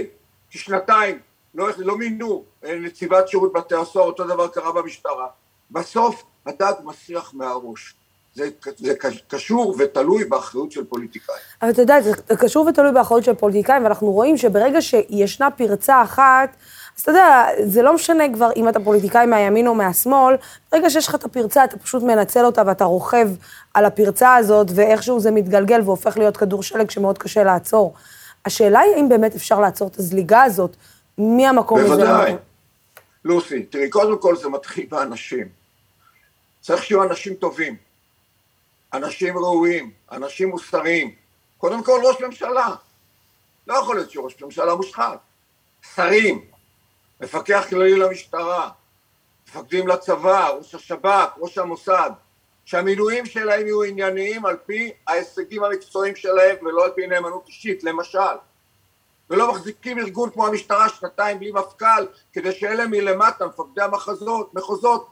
[0.49, 1.19] כי שנתיים
[1.55, 5.27] לא, לא מינו אה, נציבת שירות בתי הסוהר, אותו דבר קרה במשטרה.
[5.71, 7.95] בסוף הדג מסריח מהראש.
[8.33, 8.93] זה, זה
[9.27, 11.37] קשור ותלוי באחריות של פוליטיקאים.
[11.61, 16.55] אבל אתה יודע, זה קשור ותלוי באחריות של פוליטיקאים, ואנחנו רואים שברגע שישנה פרצה אחת,
[16.97, 20.35] אז אתה יודע, זה לא משנה כבר אם אתה פוליטיקאי מהימין או מהשמאל,
[20.71, 23.29] ברגע שיש לך את הפרצה, אתה פשוט מנצל אותה ואתה רוכב
[23.73, 27.93] על הפרצה הזאת, ואיכשהו זה מתגלגל והופך להיות כדור שלג שמאוד קשה לעצור.
[28.45, 30.75] השאלה היא האם באמת אפשר לעצור את הזליגה הזאת
[31.17, 31.87] מהמקום הזה.
[31.87, 32.35] בוודאי.
[33.25, 35.47] לוסי, תראי, קודם כל זה מתחיל באנשים.
[36.61, 37.75] צריך שיהיו אנשים טובים,
[38.93, 41.11] אנשים ראויים, אנשים מוסריים.
[41.57, 42.67] קודם כל ראש ממשלה.
[43.67, 45.19] לא יכול להיות שראש ממשלה מושחת.
[45.95, 46.41] שרים,
[47.21, 48.69] מפקח כללי למשטרה,
[49.47, 52.11] מפקדים לצבא, ראש השב"כ, ראש המוסד,
[52.65, 58.19] שהמינויים שלהם יהיו ענייניים על פי ההישגים המקצועיים שלהם ולא על פי נאמנות אישית, למשל.
[59.29, 65.07] ולא מחזיקים ארגון כמו המשטרה שנתיים בלי מפכ"ל כדי שאלה מלמטה, מפקדי המחוזות, מחוזות,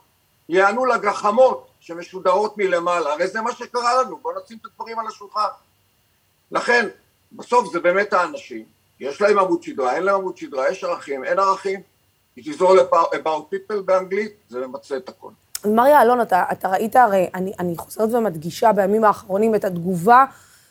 [0.50, 3.14] יענו לגחמות שמשודרות מלמעלה.
[3.14, 5.48] הרי זה מה שקרה לנו, בואו נשים את הדברים על השולחן.
[6.52, 6.88] לכן,
[7.32, 8.66] בסוף זה באמת האנשים,
[9.00, 11.82] יש להם עמוד שדרה, אין להם עמוד שדרה, יש ערכים, אין ערכים,
[12.38, 12.80] It is all
[13.14, 15.30] about people באנגלית, זה ממצה את הכל.
[15.66, 20.26] מריה אלון, אתה, אתה ראית הרי, אני, אני חוזרת ומדגישה בימים האחרונים את התגובה,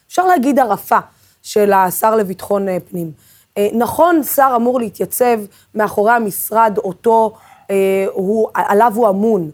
[0.08, 0.98] אפשר להגיד הרפה,
[1.42, 3.12] של השר לביטחון אה, פנים.
[3.58, 5.38] אה, נכון, שר אמור להתייצב
[5.74, 7.32] מאחורי המשרד אותו,
[7.70, 9.50] אה, הוא, עליו הוא אמון,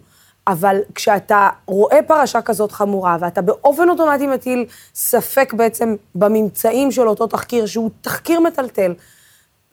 [0.47, 7.27] אבל כשאתה רואה פרשה כזאת חמורה, ואתה באופן אוטומטי מטיל ספק בעצם בממצאים של אותו
[7.27, 8.95] תחקיר, שהוא תחקיר מטלטל,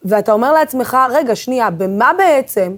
[0.06, 2.76] ואתה אומר לעצמך, רגע, שנייה, במה בעצם,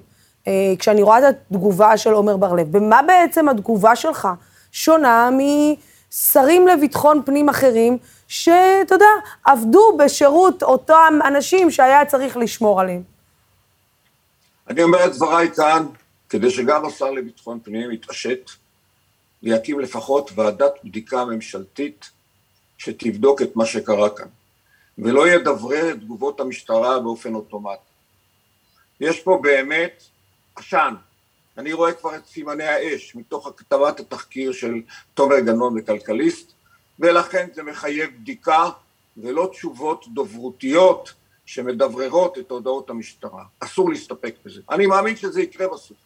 [0.47, 4.27] אה, כשאני רואה את התגובה של עומר בר-לב, במה בעצם התגובה שלך
[4.71, 9.05] שונה משרים לביטחון פנים אחרים, שאתה יודע,
[9.45, 13.03] עבדו בשירות אותם אנשים שהיה צריך לשמור עליהם?
[14.69, 15.85] אני אומר את דבריי כאן,
[16.29, 18.49] כדי שגם השר לביטחון פנים יתעשת
[19.43, 22.09] ויקים לפחות ועדת בדיקה ממשלתית
[22.77, 24.27] שתבדוק את מה שקרה כאן.
[24.97, 27.81] ולא ידברר את תגובות המשטרה באופן אוטומטי.
[28.99, 30.03] יש פה באמת
[30.55, 30.95] עשן.
[31.57, 34.81] אני רואה כבר את סימני האש מתוך כתבת התחקיר של
[35.13, 36.51] תומר גנון בכלכליסט,
[36.99, 38.69] ולכן זה מחייב בדיקה
[39.17, 41.13] ולא תשובות דוברותיות
[41.45, 43.43] שמדבררות את הודעות המשטרה.
[43.59, 44.61] אסור להסתפק בזה.
[44.69, 45.97] אני מאמין שזה יקרה בסוף.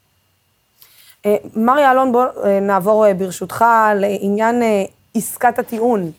[1.25, 4.61] אה, מריה אלון, בוא אה, נעבור אה, ברשותך לעניין
[5.15, 6.11] עסקת הטיעון,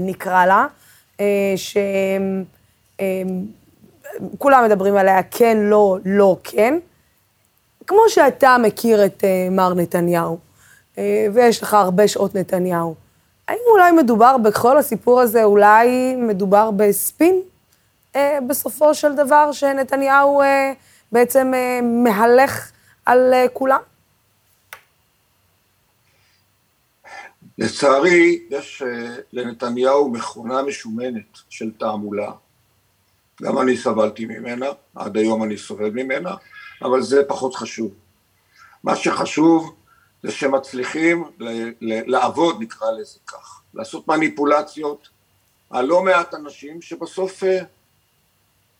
[0.00, 0.66] נקרא לה.
[1.20, 3.04] אה,
[4.38, 6.78] כולם מדברים עליה כן, לא, לא, כן.
[7.86, 10.38] כמו שאתה מכיר את מר נתניהו,
[11.32, 12.94] ויש לך הרבה שעות נתניהו,
[13.48, 17.40] האם אולי מדובר בכל הסיפור הזה, אולי מדובר בספין
[18.46, 20.42] בסופו של דבר, שנתניהו
[21.12, 21.52] בעצם
[21.82, 22.70] מהלך
[23.06, 23.80] על כולם?
[27.60, 28.82] לצערי, יש
[29.32, 32.32] לנתניהו מכונה משומנת של תעמולה.
[33.42, 36.34] גם אני סבלתי ממנה, עד היום אני סובל ממנה,
[36.82, 37.94] אבל זה פחות חשוב.
[38.84, 39.76] מה שחשוב
[40.22, 41.24] זה שמצליחים
[41.80, 45.08] לעבוד, נקרא לזה כך, לעשות מניפולציות
[45.70, 47.42] על לא מעט אנשים שבסוף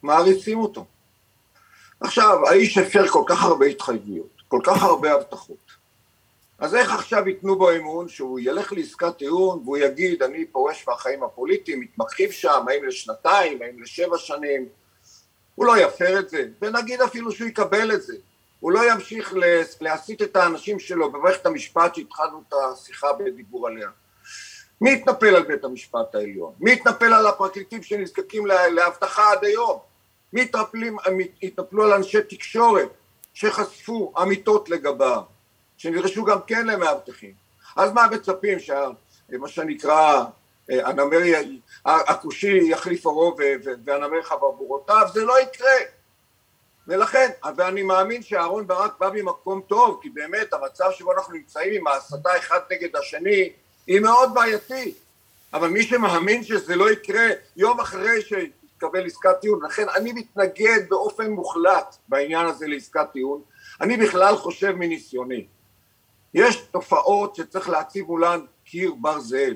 [0.02, 0.84] מעריצים אותו.
[2.00, 5.69] עכשיו, האיש הפר כל כך הרבה התחייבויות, כל כך הרבה הבטחות.
[6.60, 11.22] אז איך עכשיו ייתנו בו אמון שהוא ילך לעסקת טיעון והוא יגיד אני פורש מהחיים
[11.22, 14.68] הפוליטיים, מתמקחים שם, האם לשנתיים, האם לשבע שנים,
[15.54, 18.14] הוא לא יפר את זה, ונגיד אפילו שהוא יקבל את זה,
[18.60, 19.34] הוא לא ימשיך
[19.80, 23.88] להסית את האנשים שלו במערכת המשפט שהתחלנו את השיחה בדיבור עליה.
[24.80, 26.52] מי יתנפל על בית המשפט העליון?
[26.60, 29.78] מי יתנפל על הפרקליטים שנזקקים להבטחה עד היום?
[30.32, 30.48] מי
[31.42, 32.88] יתנפלו על אנשי תקשורת
[33.34, 35.22] שחשפו אמיתות לגביו?
[35.80, 37.32] שנדרשו גם כן למאבטחים.
[37.76, 40.24] אז מה מצפים שמה שנקרא
[40.68, 41.18] הנמר,
[41.84, 43.36] הכושי יחליף עורו
[43.84, 45.06] והנמר חברבורותיו?
[45.14, 45.76] זה לא יקרה.
[46.88, 51.86] ולכן, ואני מאמין שאהרן ברק בא ממקום טוב, כי באמת המצב שבו אנחנו נמצאים עם
[51.86, 53.52] ההסתה אחד נגד השני
[53.86, 54.98] היא מאוד בעייתית.
[55.54, 61.30] אבל מי שמאמין שזה לא יקרה יום אחרי שתתקבל עסקת טיעון, לכן אני מתנגד באופן
[61.30, 63.42] מוחלט בעניין הזה לעסקת טיעון.
[63.80, 65.46] אני בכלל חושב מניסיוני,
[66.34, 69.54] יש תופעות שצריך להציב מולן קיר ברזל,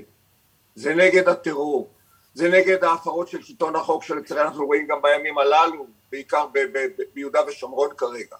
[0.75, 1.91] זה נגד הטרור,
[2.35, 6.87] זה נגד ההפרות של שלטון החוק שלצערי אנחנו רואים גם בימים הללו, בעיקר ב- ב-
[6.97, 8.37] ב- ביהודה ושומרון כרגע,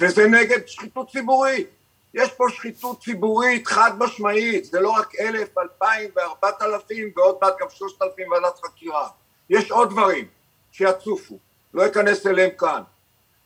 [0.00, 1.68] וזה נגד שחיתות ציבורית,
[2.14, 7.54] יש פה שחיתות ציבורית חד משמעית, זה לא רק אלף, אלפיים וארבעת אלפים ועוד מעט
[7.60, 9.08] גם שלושת אלפים ועדת חקירה,
[9.50, 10.28] יש עוד דברים
[10.72, 11.38] שיצופו,
[11.74, 12.82] לא אכנס אליהם כאן,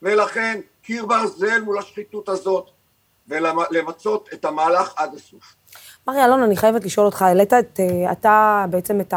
[0.01, 2.69] ולכן קיר ברזל מול השחיתות הזאת
[3.29, 5.55] ולמצות את המהלך עד הסוף.
[6.07, 9.13] מרי אלון, אני חייבת לשאול אותך, העלית את, אה, אתה בעצם את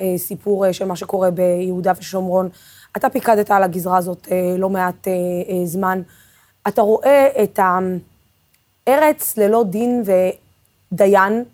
[0.00, 2.48] הסיפור אה, של מה שקורה ביהודה ושומרון,
[2.96, 5.08] אתה פיקדת על הגזרה הזאת אה, לא מעט
[5.64, 6.02] זמן.
[6.68, 7.58] אתה רואה את
[8.86, 10.02] הארץ ללא דין
[10.92, 11.44] ודיין,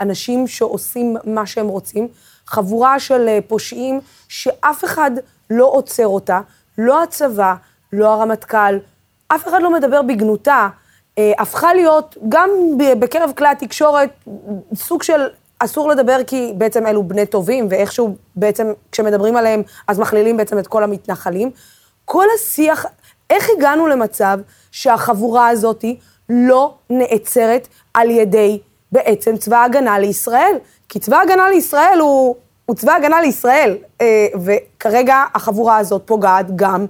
[0.00, 2.08] אנשים שעושים מה שהם רוצים,
[2.46, 5.10] חבורה של פושעים שאף אחד
[5.50, 6.40] לא עוצר אותה,
[6.78, 7.54] לא הצבא,
[7.92, 8.78] לא הרמטכ"ל,
[9.28, 10.68] אף אחד לא מדבר בגנותה.
[11.18, 12.50] אה, הפכה להיות, גם
[12.98, 14.10] בקרב כלי התקשורת,
[14.74, 15.20] סוג של
[15.58, 20.66] אסור לדבר כי בעצם אלו בני טובים, ואיכשהו בעצם כשמדברים עליהם, אז מכלילים בעצם את
[20.66, 21.50] כל המתנחלים.
[22.04, 22.86] כל השיח,
[23.30, 24.38] איך הגענו למצב
[24.70, 25.84] שהחבורה הזאת
[26.28, 28.58] לא נעצרת על ידי
[28.92, 30.56] בעצם צבא ההגנה לישראל?
[30.88, 36.86] כי צבא ההגנה לישראל הוא, הוא צבא ההגנה לישראל, אה, וכרגע החבורה הזאת פוגעת גם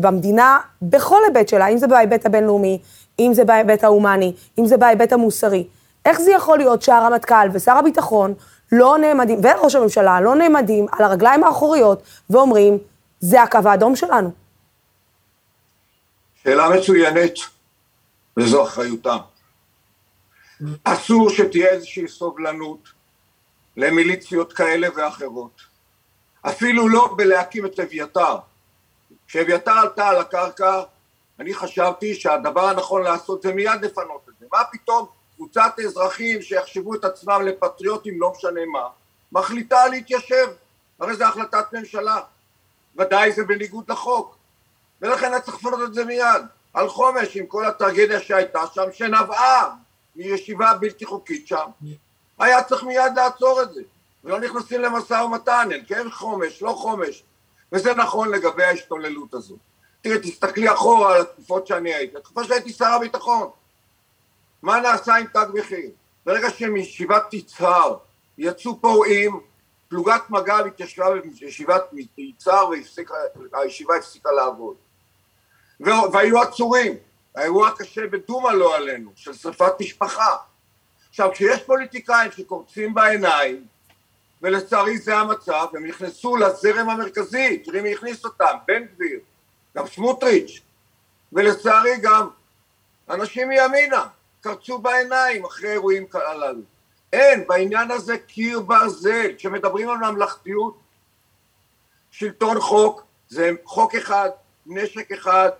[0.00, 2.78] במדינה בכל היבט שלה, אם זה בהיבט הבינלאומי,
[3.18, 5.66] אם זה בהיבט ההומני, אם זה בהיבט המוסרי.
[6.04, 8.34] איך זה יכול להיות שהרמטכ"ל ושר הביטחון
[8.72, 12.78] לא נעמדים, וראש הממשלה לא נעמדים על הרגליים האחוריות ואומרים,
[13.20, 14.30] זה הקו האדום שלנו?
[16.42, 17.34] שאלה מצוינת,
[18.36, 19.18] וזו אחריותם.
[20.84, 22.88] אסור שתהיה איזושהי סובלנות
[23.76, 25.60] למיליציות כאלה ואחרות.
[26.42, 28.36] אפילו לא בלהקים את אביתר.
[29.30, 30.82] כשאביתר עלתה על הקרקע,
[31.38, 34.46] אני חשבתי שהדבר הנכון לעשות זה מיד לפנות את זה.
[34.52, 38.88] מה פתאום קבוצת אזרחים שיחשבו את עצמם לפטריוטים, לא משנה מה,
[39.32, 40.46] מחליטה להתיישב?
[41.00, 42.20] הרי זו החלטת ממשלה.
[42.96, 44.36] ודאי זה בניגוד לחוק.
[45.02, 46.42] ולכן היה צריך לפנות את זה מיד.
[46.74, 49.70] על חומש עם כל הטרגדיה שהייתה שם, שנבעה
[50.16, 51.70] מישיבה בלתי חוקית שם,
[52.38, 53.82] היה צריך מיד לעצור את זה.
[54.24, 57.22] ולא נכנסים למשא ומתן, כן חומש, לא חומש.
[57.72, 59.58] וזה נכון לגבי ההשתוללות הזאת.
[60.02, 63.50] תראי, תסתכלי אחורה על התקופות שאני הייתי, התקופה שהייתי שר הביטחון.
[64.62, 65.90] מה נעשה עם תג מחיר?
[66.26, 67.96] ברגע שמישיבת יצהר
[68.38, 69.40] יצאו פורעים,
[69.88, 71.06] פלוגת מג"ב התיישבה
[71.40, 71.82] בישיבת
[72.18, 72.70] יצהר
[73.52, 74.76] והישיבה הפסיקה לעבוד.
[75.80, 76.94] והיו עצורים,
[77.34, 80.36] האירוע הקשה בדומא לא עלינו, של שרפת משפחה.
[81.08, 83.66] עכשיו, כשיש פוליטיקאים שקורצים בעיניים,
[84.42, 89.20] ולצערי זה המצב, הם נכנסו לזרם המרכזי, תראי מי הכניס אותם, בן גביר,
[89.76, 90.60] גם סמוטריץ',
[91.32, 92.28] ולצערי גם
[93.10, 94.06] אנשים מימינה
[94.40, 96.62] קרצו בעיניים אחרי אירועים הללו.
[97.12, 100.78] אין בעניין הזה קיר ברזל, כשמדברים על ממלכתיות,
[102.10, 104.30] שלטון חוק זה חוק אחד,
[104.66, 105.50] נשק אחד,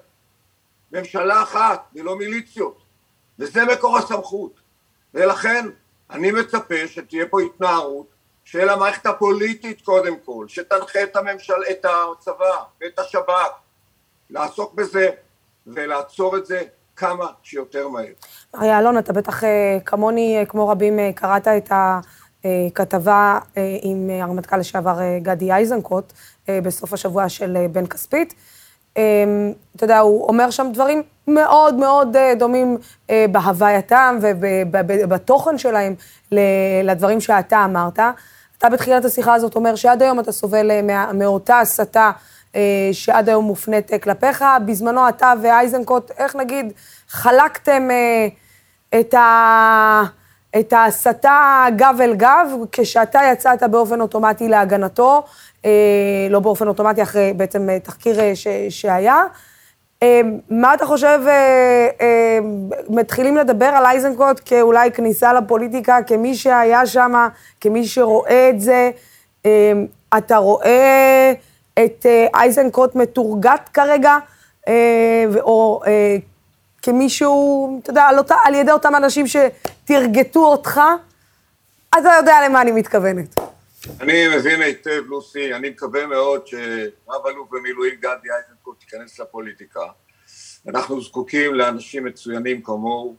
[0.92, 2.82] ממשלה אחת, ולא מיליציות,
[3.38, 4.60] וזה מקור הסמכות.
[5.14, 5.66] ולכן
[6.10, 8.09] אני מצפה שתהיה פה התנערות
[8.52, 13.50] של המערכת הפוליטית קודם כל, שתנחה את, הממשל, את הצבא ואת השב"כ
[14.30, 15.08] לעסוק בזה
[15.66, 16.62] ולעצור את זה
[16.96, 18.12] כמה שיותר מהר.
[18.54, 21.72] אריה אלון, אתה בטח אה, כמוני, אה, כמו רבים, אה, קראת את
[22.44, 23.38] הכתבה
[23.82, 26.12] עם הרמטכ"ל לשעבר גדי איזנקוט
[26.48, 28.34] בסוף השבוע של בן כספית.
[28.92, 35.94] אתה יודע, הוא אומר שם דברים מאוד מאוד דומים בהווייתם ובתוכן שלהם
[36.82, 37.98] לדברים שאתה אמרת.
[38.60, 40.70] אתה בתחילת השיחה הזאת אומר שעד היום אתה סובל
[41.14, 42.10] מאותה הסתה
[42.92, 44.44] שעד היום מופנית כלפיך.
[44.66, 46.72] בזמנו אתה ואייזנקוט, איך נגיד,
[47.08, 47.88] חלקתם
[49.00, 50.02] את, ה...
[50.58, 55.22] את ההסתה גב אל גב, כשאתה יצאת באופן אוטומטי להגנתו,
[56.30, 58.46] לא באופן אוטומטי, אחרי בעצם תחקיר ש...
[58.68, 59.22] שהיה.
[60.50, 61.20] מה אתה חושב,
[62.88, 67.28] מתחילים לדבר על אייזנקוט כאולי כניסה לפוליטיקה, כמי שהיה שם,
[67.60, 68.90] כמי שרואה את זה,
[70.18, 71.32] אתה רואה
[71.84, 74.16] את אייזנקוט מתורגת כרגע,
[75.40, 75.82] או
[76.82, 78.04] כמישהו, אתה יודע,
[78.44, 80.80] על, ידי אותם אנשים שתרגטו אותך,
[81.90, 83.34] אתה יודע למה אני מתכוונת.
[84.00, 89.84] אני מבין היטב, לוסי, אני מקווה מאוד שרב אלוף במילואים גדי איזנקוט ייכנס לפוליטיקה.
[90.68, 93.16] אנחנו זקוקים לאנשים מצוינים כמוהו,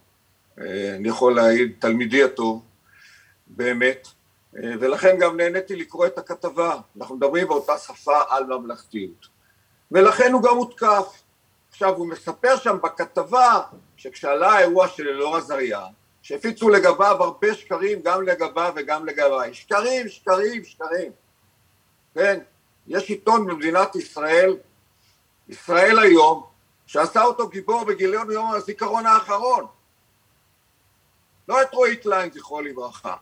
[0.60, 2.66] אה, אני יכול להעיד, תלמידי הטוב,
[3.48, 4.08] באמת,
[4.58, 9.28] אה, ולכן גם נהניתי לקרוא את הכתבה, אנחנו מדברים באותה שפה על ממלכתיות.
[9.92, 11.22] ולכן הוא גם הותקף.
[11.72, 13.62] עכשיו הוא מספר שם בכתבה
[13.98, 15.86] שכשעלה האירוע של אלאור עזריה
[16.22, 21.12] שהפיצו לגביו הרבה שקרים גם לגביו וגם לגביי שקרים שקרים שקרים
[22.16, 22.40] כן
[22.88, 24.58] יש עיתון במדינת ישראל
[25.50, 26.44] ישראל היום
[26.86, 29.66] שעשה אותו גיבור בגיליון יום הזיכרון האחרון
[31.48, 33.16] לא את רועי קליין זכרו לברכה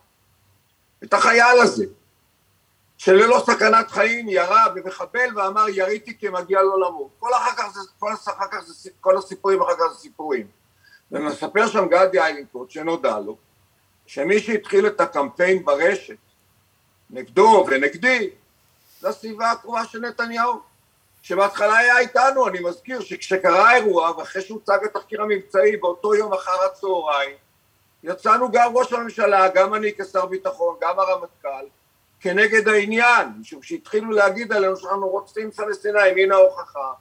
[1.03, 1.85] את החייל הזה
[2.97, 7.09] שללא סכנת חיים ירה במחבל ואמר יריתי כי מגיע לו למות.
[7.19, 10.47] כל אחר כך זה, כל, אחר כך זה, כל הסיפורים אחר כך זה סיפורים.
[11.11, 13.37] ומספר שם גדי איילינקוט שנודע לו
[14.05, 16.17] שמי שהתחיל את הקמפיין ברשת
[17.09, 18.29] נגדו ונגדי
[18.99, 20.61] זה הסביבה הקרובה של נתניהו
[21.21, 27.35] שבהתחלה היה איתנו, אני מזכיר שכשקרה האירוע ואחרי שהוצג התחקיר המבצעי באותו יום אחר הצהריים
[28.03, 31.65] יצאנו גם ראש הממשלה, גם אני כשר ביטחון, גם הרמטכ"ל
[32.19, 36.91] כנגד העניין, משום שהתחילו להגיד עלינו שאנחנו רוצים פלסטינאים, הנה ההוכחה.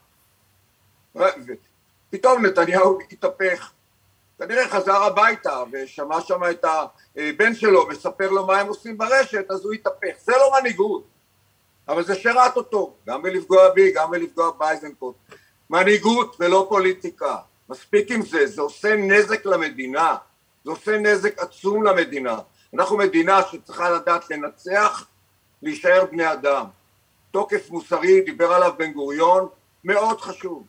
[2.10, 3.72] פתאום נתניהו התהפך,
[4.38, 6.64] כנראה חזר הביתה ושמע שם את
[7.16, 10.14] הבן שלו מספר לו מה הם עושים ברשת, אז הוא התהפך.
[10.18, 11.04] זה לא מנהיגות,
[11.88, 15.14] אבל זה שרת אותו, גם בלפגוע בי, גם בלפגוע באייזנקוט.
[15.70, 17.36] מנהיגות ולא פוליטיקה.
[17.68, 20.16] מספיק עם זה, זה עושה נזק למדינה,
[20.64, 22.38] זה עושה נזק עצום למדינה.
[22.74, 25.06] אנחנו מדינה שצריכה לדעת לנצח,
[25.62, 26.64] להישאר בני אדם.
[27.30, 29.48] תוקף מוסרי, דיבר עליו בן גוריון,
[29.84, 30.64] מאוד חשוב.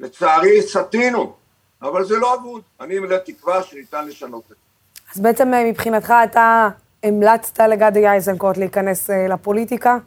[0.00, 1.34] לצערי סטינו,
[1.82, 2.62] אבל זה לא אבוד.
[2.80, 4.54] אני מלא תקווה שניתן לשנות את זה.
[5.14, 6.68] אז בעצם אה, מבחינתך אתה
[7.02, 9.98] המלצת לגדי איזנקוט להיכנס אה, לפוליטיקה?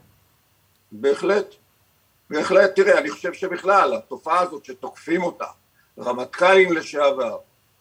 [0.91, 1.55] בהחלט.
[2.29, 5.45] בהחלט, תראה, אני חושב שבכלל, התופעה הזאת שתוקפים אותה,
[5.99, 7.37] רמטכ"לים לשעבר,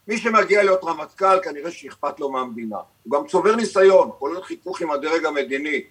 [0.09, 2.77] מי שמגיע להיות רמטכ"ל כנראה שאכפת לו מהמדינה.
[3.05, 5.83] הוא גם צובר ניסיון, כולל חיכוך עם הדרג המדיני.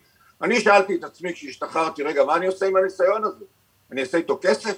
[0.41, 3.45] אני שאלתי את עצמי כשהשתחררתי, רגע, מה אני עושה עם הניסיון הזה?
[3.91, 4.77] אני אעשה איתו כסף?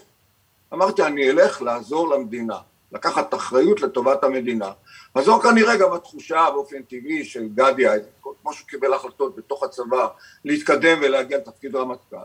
[0.74, 2.58] אמרתי, אני אלך לעזור למדינה,
[2.92, 4.72] לקחת אחריות לטובת המדינה.
[5.16, 9.64] אז זו כנראה גם התחושה באופן טבעי של גדי איזנקוט, כמו שהוא קיבל החלטות בתוך
[9.64, 10.08] הצבא
[10.46, 12.16] להתקדם ולהגיע לתפקיד רמטכ"ל,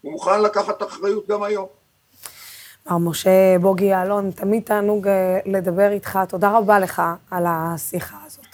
[0.00, 1.66] הוא מוכן לקחת אחריות גם היום.
[2.90, 6.18] מר משה בוגי יעלון, תמיד תענוג אה, לדבר איתך.
[6.28, 8.46] תודה רבה לך על השיחה הזאת.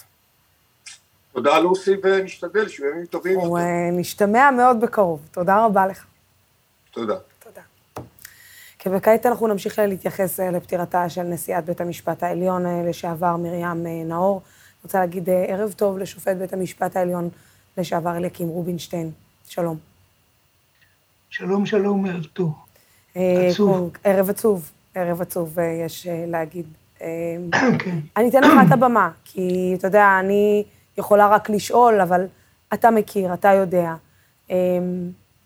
[1.33, 3.39] תודה לוסי, ונשתדל שיהיו ימים טובים.
[3.39, 5.19] הוא אה, נשתמע מאוד בקרוב.
[5.31, 6.05] תודה רבה לך.
[6.91, 7.15] תודה.
[7.39, 7.61] תודה.
[8.97, 14.41] וכעת אנחנו נמשיך להתייחס אה, לפטירתה של נשיאת בית המשפט העליון לשעבר מרים נאור.
[14.85, 17.29] רוצה להגיד ערב טוב לשופט בית המשפט העליון
[17.77, 19.11] לשעבר אליקים רובינשטיין.
[19.47, 19.77] שלום.
[21.29, 22.53] שלום, שלום, ערב טוב.
[23.17, 23.91] אה, עצוב.
[24.03, 26.65] ערב עצוב, ערב עצוב, אה, יש אה, להגיד.
[27.83, 27.99] כן.
[28.17, 30.63] אני אתן לך את הבמה, כי אתה יודע, אני
[30.97, 32.25] יכולה רק לשאול, אבל
[32.73, 33.93] אתה מכיר, אתה יודע.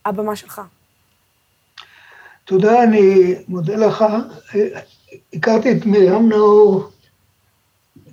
[0.05, 0.61] הבמה שלך.
[2.45, 4.05] תודה, אני מודה לך.
[5.33, 6.89] הכרתי את מרים נאור,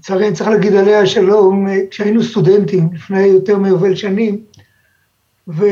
[0.06, 4.38] לצערי אני צריך להגיד עליה שלום, כשהיינו סטודנטים לפני יותר מיובל שנים,
[5.48, 5.64] ו...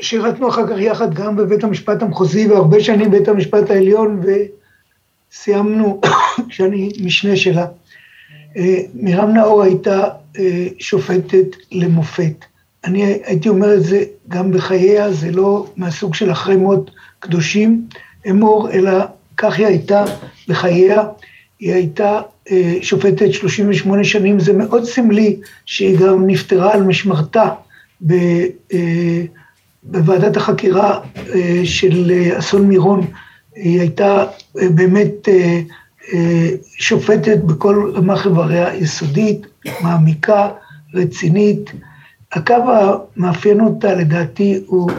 [0.00, 4.20] שירתנו אחר כך יחד גם בבית המשפט המחוזי והרבה שנים בבית המשפט העליון
[5.32, 6.00] וסיימנו,
[6.48, 7.66] כשאני משנה שלה.
[8.56, 10.08] אה, מרים נאור הייתה
[10.38, 12.44] אה, שופטת למופת.
[12.84, 17.86] אני הייתי אומר את זה גם בחייה, זה לא מהסוג של אחרי מות קדושים
[18.30, 18.92] אמור, אלא
[19.36, 20.04] כך היא הייתה
[20.48, 21.04] בחייה.
[21.60, 25.36] היא הייתה אה, שופטת 38 שנים, זה מאוד סמלי
[25.66, 27.48] שהיא גם נפטרה על משמרתה
[28.06, 28.12] ב,
[28.72, 29.22] אה,
[29.82, 31.00] בוועדת החקירה
[31.34, 33.06] אה, של אסון מירון.
[33.54, 35.28] היא הייתה באמת
[36.78, 39.46] שופטת בכל רמ"ח איבריה יסודית,
[39.82, 40.48] מעמיקה,
[40.94, 41.72] רצינית.
[42.32, 42.54] הקו
[43.16, 44.90] המאפיין אותה לדעתי הוא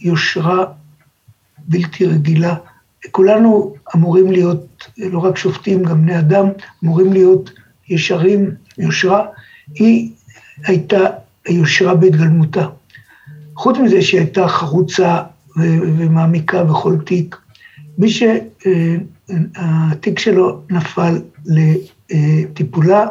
[0.00, 0.64] יושרה
[1.58, 2.54] בלתי רגילה.
[3.10, 6.46] כולנו אמורים להיות לא רק שופטים, גם בני אדם,
[6.84, 7.50] אמורים להיות
[7.88, 9.26] ישרים, יושרה.
[9.74, 10.10] היא
[10.66, 10.98] הייתה
[11.48, 12.66] יושרה בהתגלמותה.
[13.56, 15.22] חוץ מזה שהיא הייתה חרוצה
[15.56, 17.36] ומעמיקה בכל תיק,
[17.98, 18.08] מי
[19.28, 23.06] שהתיק שלו נפל לטיפולה,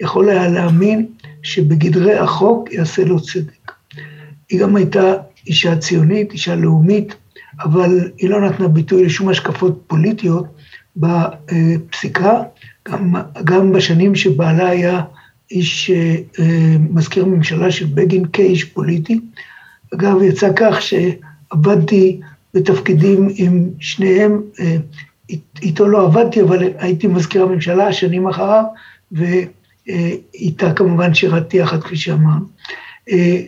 [0.00, 1.06] יכול היה להאמין
[1.42, 3.72] שבגדרי החוק יעשה לו צדק.
[4.48, 5.14] היא גם הייתה
[5.46, 7.14] אישה ציונית, אישה לאומית,
[7.60, 10.46] אבל היא לא נתנה ביטוי לשום השקפות פוליטיות
[10.96, 12.42] בפסיקה,
[12.88, 13.14] גם,
[13.44, 15.02] גם בשנים שבעלה היה
[15.50, 19.20] איש אה, מזכיר הממשלה של בגין כאיש פוליטי.
[19.94, 22.20] אגב, יצא כך שעבדתי
[22.54, 24.76] בתפקידים עם שניהם, אה,
[25.62, 28.64] איתו לא עבדתי, אבל הייתי מזכיר הממשלה שנים אחריו,
[29.12, 32.44] ואיתה כמובן שירתתי יחד, כפי שאמרנו.
[33.08, 33.40] אה,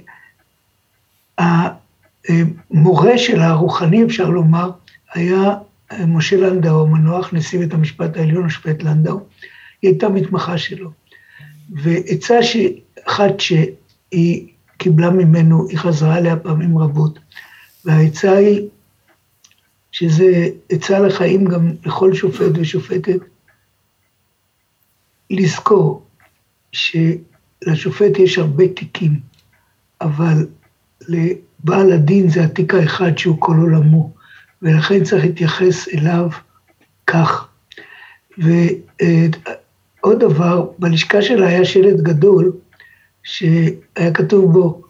[1.38, 4.70] המורה שלה, הרוחני אפשר לומר,
[5.14, 5.54] היה
[6.06, 9.20] משה לנדאו המנוח, נשיא בית המשפט העליון, השופט לנדאו,
[9.82, 10.90] היא הייתה מתמחה שלו.
[11.70, 12.38] ועצה
[13.08, 17.18] אחת שהיא קיבלה ממנו, היא חזרה עליה פעמים רבות,
[17.84, 18.68] והעצה היא,
[19.92, 23.18] שזה עצה לחיים גם לכל שופט ושופטת,
[25.30, 26.06] לזכור
[26.72, 29.20] שלשופט יש הרבה תיקים,
[30.00, 30.46] אבל
[31.58, 34.12] בעל הדין זה התיק האחד שהוא כל עולמו,
[34.62, 36.28] ולכן צריך להתייחס אליו
[37.06, 37.48] כך.
[38.38, 42.52] ועוד דבר, בלשכה שלה היה שלט גדול,
[43.22, 44.82] שהיה כתוב בו,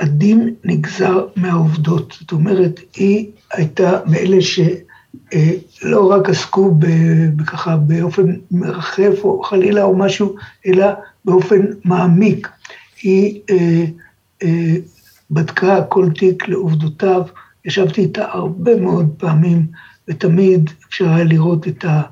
[0.00, 2.16] הדין נגזר מהעובדות.
[2.20, 6.74] זאת אומרת, היא הייתה מאלה שלא רק עסקו
[7.46, 10.36] ככה באופן מרחף או חלילה או משהו,
[10.66, 10.86] אלא
[11.24, 12.48] באופן מעמיק.
[13.02, 13.84] היא אה,
[14.42, 14.74] אה,
[15.30, 17.22] בדקה כל תיק לעובדותיו,
[17.64, 19.66] ישבתי איתה הרבה מאוד פעמים,
[20.08, 22.02] ותמיד אפשר היה לראות את, ה,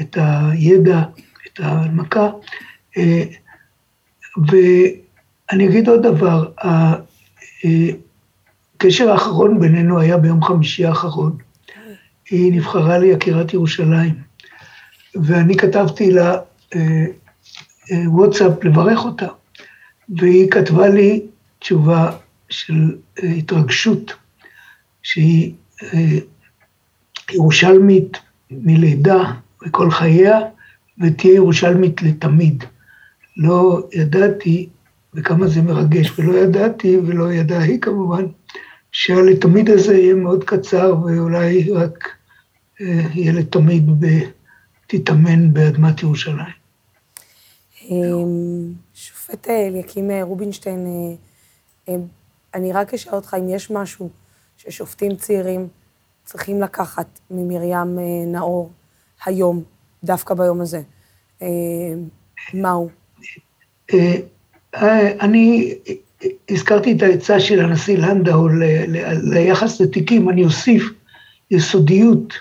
[0.00, 1.02] את הידע,
[1.46, 2.30] את ההנמקה.
[2.96, 3.24] אה,
[4.48, 6.50] ואני אגיד עוד דבר,
[8.76, 11.36] הקשר האחרון בינינו היה ביום חמישי האחרון.
[12.30, 14.14] היא נבחרה ליקירת ירושלים,
[15.14, 16.36] ואני כתבתי לה
[16.74, 17.04] אה,
[17.92, 19.26] אה, וואטסאפ לברך אותה,
[20.08, 21.26] והיא כתבה לי
[21.58, 22.12] תשובה
[22.48, 24.12] של אה, התרגשות,
[25.08, 25.52] שהיא
[25.82, 26.18] אה,
[27.30, 28.18] ירושלמית
[28.50, 29.32] מלידה
[29.66, 30.38] וכל חייה,
[30.98, 32.64] ותהיה ירושלמית לתמיד.
[33.36, 34.68] לא ידעתי,
[35.14, 38.24] וכמה זה מרגש, ולא ידעתי, ולא ידעה היא כמובן,
[38.92, 42.08] שהלתמיד הזה יהיה מאוד קצר, ואולי רק
[42.80, 43.84] אה, יהיה לתמיד
[44.86, 46.58] תתאמן באדמת ירושלים.
[48.94, 50.86] שופט אליקים רובינשטיין,
[52.54, 54.10] אני רק אשאל אותך אם יש משהו
[54.68, 55.68] ששופטים צעירים
[56.24, 58.70] צריכים לקחת ממרים אה, נאור
[59.24, 59.62] היום,
[60.04, 60.80] דווקא ביום הזה.
[61.42, 61.48] אה,
[62.54, 62.88] מהו?
[63.94, 65.74] אה, אני
[66.50, 68.48] הזכרתי את העצה של הנשיא לנדאו
[69.32, 70.82] ליחס לתיקים, אני אוסיף
[71.50, 72.34] יסודיות.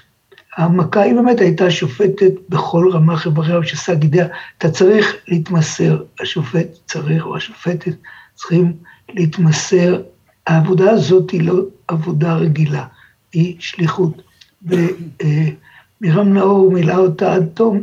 [0.58, 4.28] העמקה היא באמת הייתה שופטת בכל רמה חבריה שעשה גידיה.
[4.58, 7.96] אתה צריך להתמסר, השופט צריך, או השופטת
[8.36, 8.74] צריכים
[9.10, 10.02] להתמסר.
[10.48, 12.86] העבודה הזאת היא לא עבודה רגילה,
[13.34, 14.22] היא שליחות.
[14.62, 17.82] ומרים נאור מילאה אותה עד תום,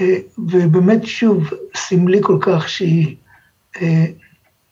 [0.00, 3.16] אה, ובאמת שוב, סמלי כל כך שהיא
[3.82, 4.04] אה,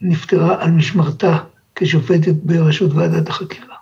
[0.00, 1.38] נפטרה על משמרתה
[1.74, 3.76] כשופטת בראשות ועדת החקירה.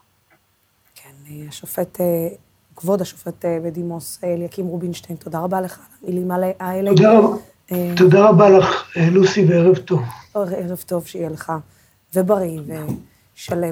[0.95, 2.29] כן, השופט, אה,
[2.77, 6.31] כבוד השופט בדימוס אליקים רובינשטיין, תודה רבה לך על המילים
[6.61, 6.91] האלה.
[6.91, 7.37] תודה רבה.
[7.97, 10.03] תודה רבה לך, לוסי, וערב טוב.
[10.35, 11.53] ערב טוב שיהיה לך.
[12.15, 12.61] ובריא
[13.37, 13.67] ושלו.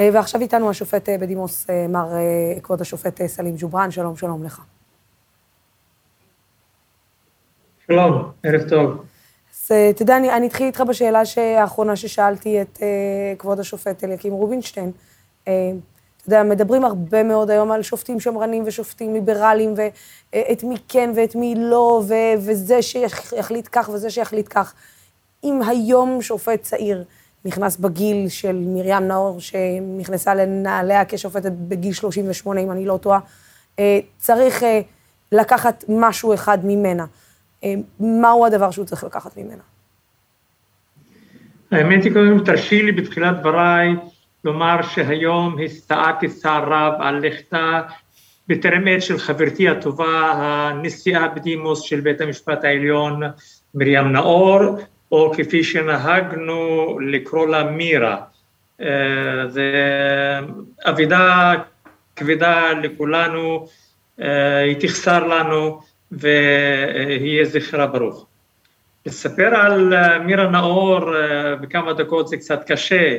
[0.00, 2.08] אה, ועכשיו איתנו השופט אה, בדימוס, אה, מר
[2.62, 4.60] כבוד השופט סלים ג'ובראן, שלום, שלום לך.
[7.86, 9.04] שלום, ערב טוב.
[9.54, 11.22] אז אתה יודע, אני, אני אתחיל איתך בשאלה
[11.58, 12.78] האחרונה ששאלתי את
[13.38, 14.90] כבוד השופט אליקים רובינשטיין.
[15.42, 15.50] אתה
[16.26, 21.54] יודע, מדברים הרבה מאוד היום על שופטים שמרנים ושופטים ליברליים, ואת מי כן ואת מי
[21.58, 24.74] לא, ו, וזה שיחליט כך וזה שיחליט כך.
[25.44, 27.04] אם היום שופט צעיר
[27.46, 33.18] נכנס בגיל של מרים נאור, שנכנסה לנעליה כשופטת בגיל 38, אם אני לא טועה,
[33.78, 34.80] אה, צריך אה,
[35.32, 37.04] לקחת משהו אחד ממנה.
[37.64, 39.62] אה, מהו הדבר שהוא צריך לקחת ממנה?
[41.70, 43.94] האמת היא, קודם תרשי לי בתחילת דבריי
[44.44, 47.80] לומר שהיום הסתערתי צער רב על לכתה
[48.48, 53.22] בטרם עת של חברתי הטובה, הנשיאה בדימוס של בית המשפט העליון,
[53.74, 54.60] מרים נאור,
[55.12, 58.16] או כפי שנהגנו לקרוא לה מירה.
[58.80, 59.72] אה, זה
[60.88, 61.54] אבידה
[62.16, 63.68] כבדה לכולנו,
[64.20, 65.80] אה, היא תחסר לנו
[66.12, 68.26] ויהיה זכרה ברוך.
[69.06, 71.00] לספר על אה, מירה נאור
[71.60, 73.18] בכמה דקות זה קצת קשה,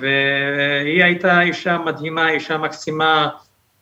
[0.00, 3.28] והיא הייתה אישה מדהימה, אישה מקסימה,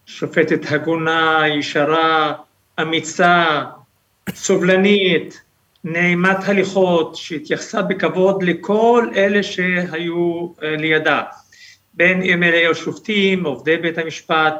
[0.07, 2.33] שופטת הגונה, ישרה,
[2.81, 3.63] אמיצה,
[4.31, 5.43] סובלנית,
[5.89, 11.22] נעימת הליכות, שהתייחסה בכבוד לכל אלה שהיו אה, לידה,
[11.95, 14.55] בין אם אלה היו שופטים, עובדי בית המשפט,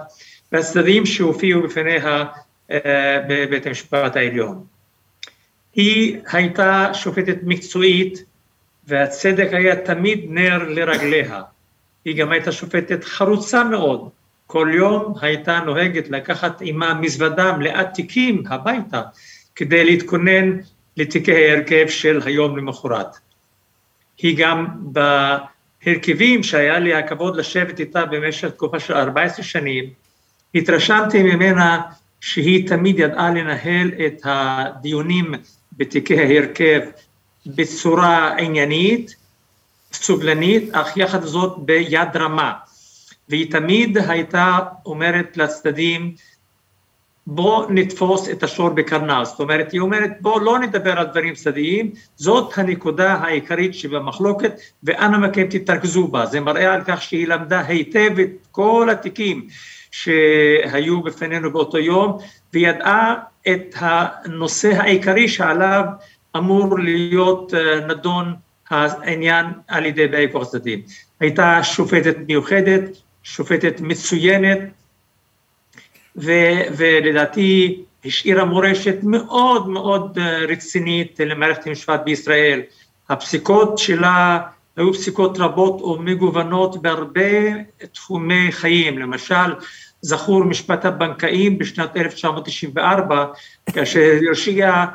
[0.53, 2.25] והצדדים שהופיעו בפניה
[2.71, 4.65] אה, בבית המשפט העליון.
[5.75, 8.25] היא הייתה שופטת מקצועית
[8.87, 11.43] והצדק היה תמיד נר לרגליה.
[12.05, 14.09] היא גם הייתה שופטת חרוצה מאוד.
[14.47, 19.03] כל יום הייתה נוהגת לקחת עימה מזוודה מלאת תיקים הביתה
[19.57, 20.59] כדי להתכונן
[20.97, 23.17] לתיקי ההרכב של היום למחרת.
[24.19, 29.91] היא גם בהרכבים שהיה לי הכבוד לשבת איתה במשך תקופה של 14 שנים,
[30.55, 31.81] התרשמתי ממנה
[32.21, 35.35] שהיא תמיד ידעה לנהל את הדיונים
[35.73, 36.81] בתיקי ההרכב
[37.47, 39.15] בצורה עניינית,
[39.93, 42.53] סובלנית, אך יחד זאת ביד רמה.
[43.29, 46.15] והיא תמיד הייתה אומרת לצדדים,
[47.27, 51.91] בוא נתפוס את השור בקרניו, זאת אומרת, היא אומרת בוא לא נדבר על דברים צדדיים,
[52.17, 58.19] זאת הנקודה העיקרית שבמחלוקת ואנא מכם תתרכזו בה, זה מראה על כך שהיא למדה היטב
[58.19, 59.47] את כל התיקים
[59.91, 62.19] שהיו בפנינו באותו יום
[62.53, 63.15] וידעה
[63.49, 65.85] את הנושא העיקרי שעליו
[66.37, 68.35] אמור להיות אה, נדון
[68.71, 70.83] העניין על ידי באי כוח צדדים.
[71.21, 72.83] הייתה שופטת מיוחדת,
[73.23, 74.59] שופטת מצוינת,
[76.17, 82.61] ולדעתי השאירה מורשת מאוד מאוד אה, רצינית למערכת המשפט בישראל.
[83.09, 84.39] הפסיקות שלה
[84.77, 87.31] היו פסיקות רבות ומגוונות בהרבה
[87.93, 89.55] תחומי חיים, למשל
[90.01, 93.27] זכור משפט הבנקאים בשנת 1994
[93.73, 94.87] כאשר הרשיעה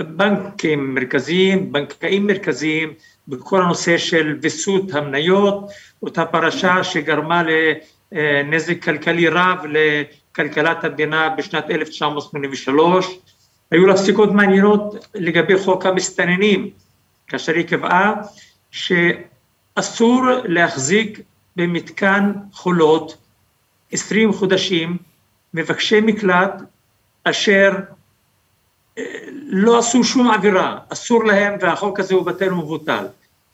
[0.00, 2.92] בנקים מרכזיים, בנקאים מרכזיים
[3.28, 5.70] בכל הנושא של ויסות המניות,
[6.02, 7.42] אותה פרשה שגרמה
[8.12, 9.58] לנזק כלכלי רב
[10.32, 13.18] לכלכלת המדינה בשנת 1983.
[13.70, 16.70] היו לה פסיקות מעניינות לגבי חוק המסתננים,
[17.26, 18.14] כאשר היא קבעה
[18.70, 21.20] שאסור להחזיק
[21.56, 23.16] במתקן חולות
[23.92, 24.96] 20 חודשים
[25.54, 26.62] מבקשי מקלט
[27.24, 27.72] אשר
[29.46, 33.06] לא עשו שום עבירה, אסור להם והחוק הזה הוא בטל ומבוטל.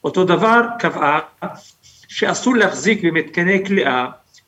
[0.05, 1.21] אותו דבר קבעה
[2.09, 4.07] שאסור להחזיק במתקני כליאה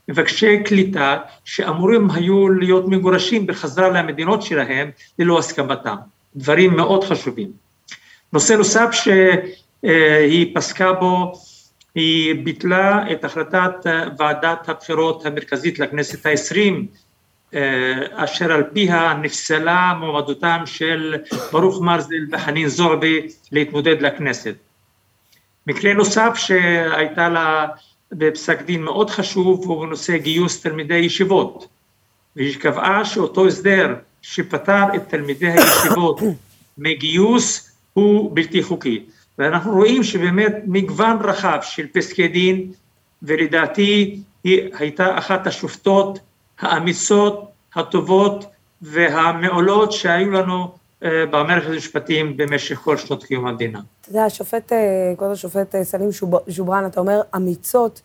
[0.09, 5.96] מבקשי קליטה שאמורים היו להיות מגורשים בחזרה למדינות שלהם ללא הסכמתם.
[6.36, 7.50] דברים מאוד חשובים.
[8.32, 11.32] נושא נוסף שהיא פסקה בו,
[11.94, 13.74] היא ביטלה את החלטת
[14.18, 16.86] ועדת הבחירות המרכזית לכנסת העשרים
[17.54, 21.16] אה, אשר על פיה נפסלה מועמדותם של
[21.52, 24.54] ברוך מרזל וחנין זועבי להתמודד לכנסת.
[25.66, 27.66] מקרה נוסף שהייתה לה
[28.12, 31.68] בפסק דין מאוד חשוב הוא בנושא גיוס תלמידי ישיבות.
[32.36, 36.20] והיא קבעה שאותו הסדר שפטר את תלמידי הישיבות
[36.78, 39.04] מגיוס הוא בלתי חוקי.
[39.38, 42.72] ואנחנו רואים שבאמת מגוון רחב של פסקי דין
[43.22, 46.18] ולדעתי היא הייתה אחת השופטות
[46.59, 48.44] האמיצות, הטובות
[48.82, 53.80] והמעולות שהיו לנו במערכת המשפטים במשך כל שנות קיום המדינה.
[54.01, 56.09] אתה יודע, השופט, אה, כבוד השופט אה, סלים
[56.46, 58.03] ז'ובראן, אתה אומר אמיצות,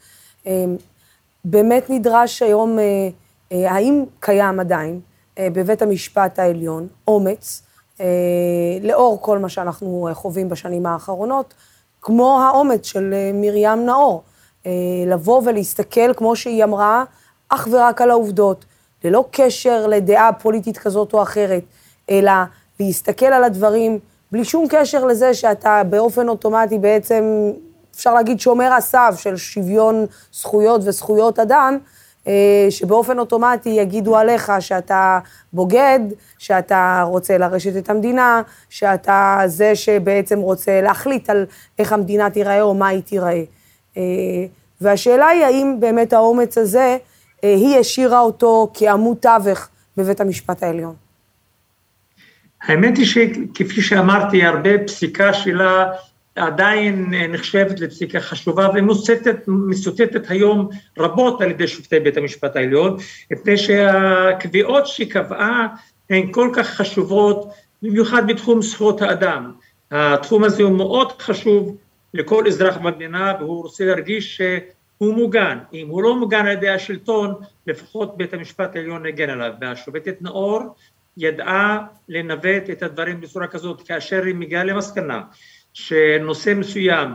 [1.45, 2.77] באמת נדרש היום,
[3.51, 4.99] האם קיים עדיין
[5.39, 7.63] בבית המשפט העליון אומץ,
[8.81, 11.53] לאור כל מה שאנחנו חווים בשנים האחרונות,
[12.01, 14.23] כמו האומץ של מרים נאור,
[15.07, 17.03] לבוא ולהסתכל, כמו שהיא אמרה,
[17.49, 18.65] אך ורק על העובדות,
[19.03, 21.63] ללא קשר לדעה פוליטית כזאת או אחרת,
[22.09, 22.31] אלא
[22.79, 23.99] להסתכל על הדברים
[24.31, 27.51] בלי שום קשר לזה שאתה באופן אוטומטי בעצם,
[27.95, 31.77] אפשר להגיד, שומר הסף של שוויון זכויות וזכויות אדם,
[32.27, 35.19] אה, שבאופן אוטומטי יגידו עליך שאתה
[35.53, 35.99] בוגד,
[36.37, 41.45] שאתה רוצה לרשת את המדינה, שאתה זה שבעצם רוצה להחליט על
[41.79, 43.43] איך המדינה תיראה או מה היא תיראה.
[43.97, 44.01] אה,
[44.81, 46.97] והשאלה היא האם באמת האומץ הזה,
[47.43, 51.02] אה, היא השאירה אותו כעמוד תווך בבית המשפט העליון.
[52.63, 55.91] האמת היא שכפי שאמרתי, הרבה פסיקה שלה
[56.35, 58.67] עדיין נחשבת לפסיקה חשובה
[59.47, 62.97] ומסוטטת היום רבות על ידי שופטי בית המשפט העליון,
[63.31, 65.67] מפני שהקביעות שהיא קבעה
[66.09, 67.49] הן כל כך חשובות,
[67.81, 69.51] במיוחד בתחום זכויות האדם.
[69.91, 71.77] התחום הזה הוא מאוד חשוב
[72.13, 75.57] לכל אזרח במדינה והוא רוצה להרגיש שהוא מוגן.
[75.73, 77.33] אם הוא לא מוגן על ידי השלטון,
[77.67, 79.51] לפחות בית המשפט העליון הגן עליו.
[79.61, 80.75] והשופטת נאור
[81.17, 85.21] ידעה לנווט את הדברים בצורה כזאת כאשר היא מגיעה למסקנה
[85.73, 87.09] שנושא מסוים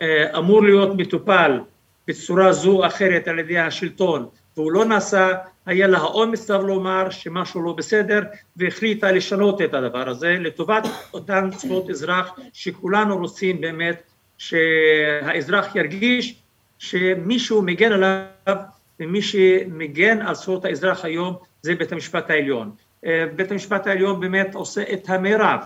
[0.00, 1.60] אה, אמור להיות מטופל
[2.08, 5.34] בצורה זו או אחרת על ידי השלטון והוא לא נעשה,
[5.66, 8.22] היה לה האומץ לומר שמשהו לא בסדר
[8.56, 14.02] והחליטה לשנות את הדבר הזה לטובת אותן זכויות אזרח שכולנו רוצים באמת
[14.38, 16.42] שהאזרח ירגיש
[16.78, 18.56] שמישהו מגן עליו
[19.00, 22.70] ומי שמגן על זכויות האזרח היום זה בית המשפט העליון.
[23.06, 25.60] אה, בית המשפט העליון באמת עושה את המרב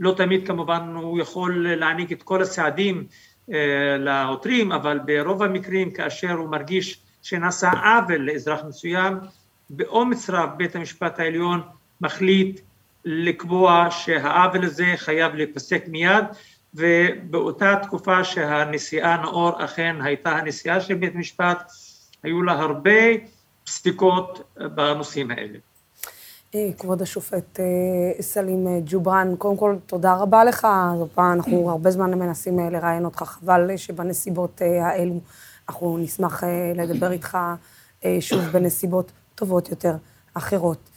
[0.00, 3.06] לא תמיד כמובן הוא יכול להעניק את כל הסעדים
[3.52, 9.14] אה, לעותרים, אבל ברוב המקרים כאשר הוא מרגיש שנעשה עוול לאזרח מסוים,
[9.70, 11.60] באומץ רב בית המשפט העליון
[12.00, 12.60] מחליט
[13.04, 16.24] לקבוע שהעוול הזה חייב להיפסק מיד,
[16.74, 21.72] ובאותה תקופה שהנשיאה נאור אכן הייתה הנשיאה של בית המשפט,
[22.22, 23.00] היו לה הרבה
[23.64, 25.58] פסיקות בנושאים האלה.
[26.54, 30.68] אה, כבוד השופט אה, סלים אה, ג'ובראן, קודם כל, תודה רבה לך.
[31.18, 35.20] אנחנו הרבה זמן מנסים לראיין אותך, חבל שבנסיבות האלו
[35.68, 36.42] אנחנו נשמח
[36.74, 37.38] לדבר איתך
[38.20, 39.94] שוב בנסיבות טובות יותר,
[40.34, 40.90] אחרות.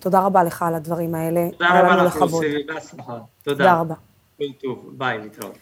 [0.00, 1.48] תודה רבה לך על הדברים האלה.
[1.52, 2.16] תודה רבה לך,
[2.66, 3.18] בהצלחה.
[3.42, 3.56] תודה.
[3.56, 3.94] תודה רבה.
[4.92, 5.58] ביי, להתראות.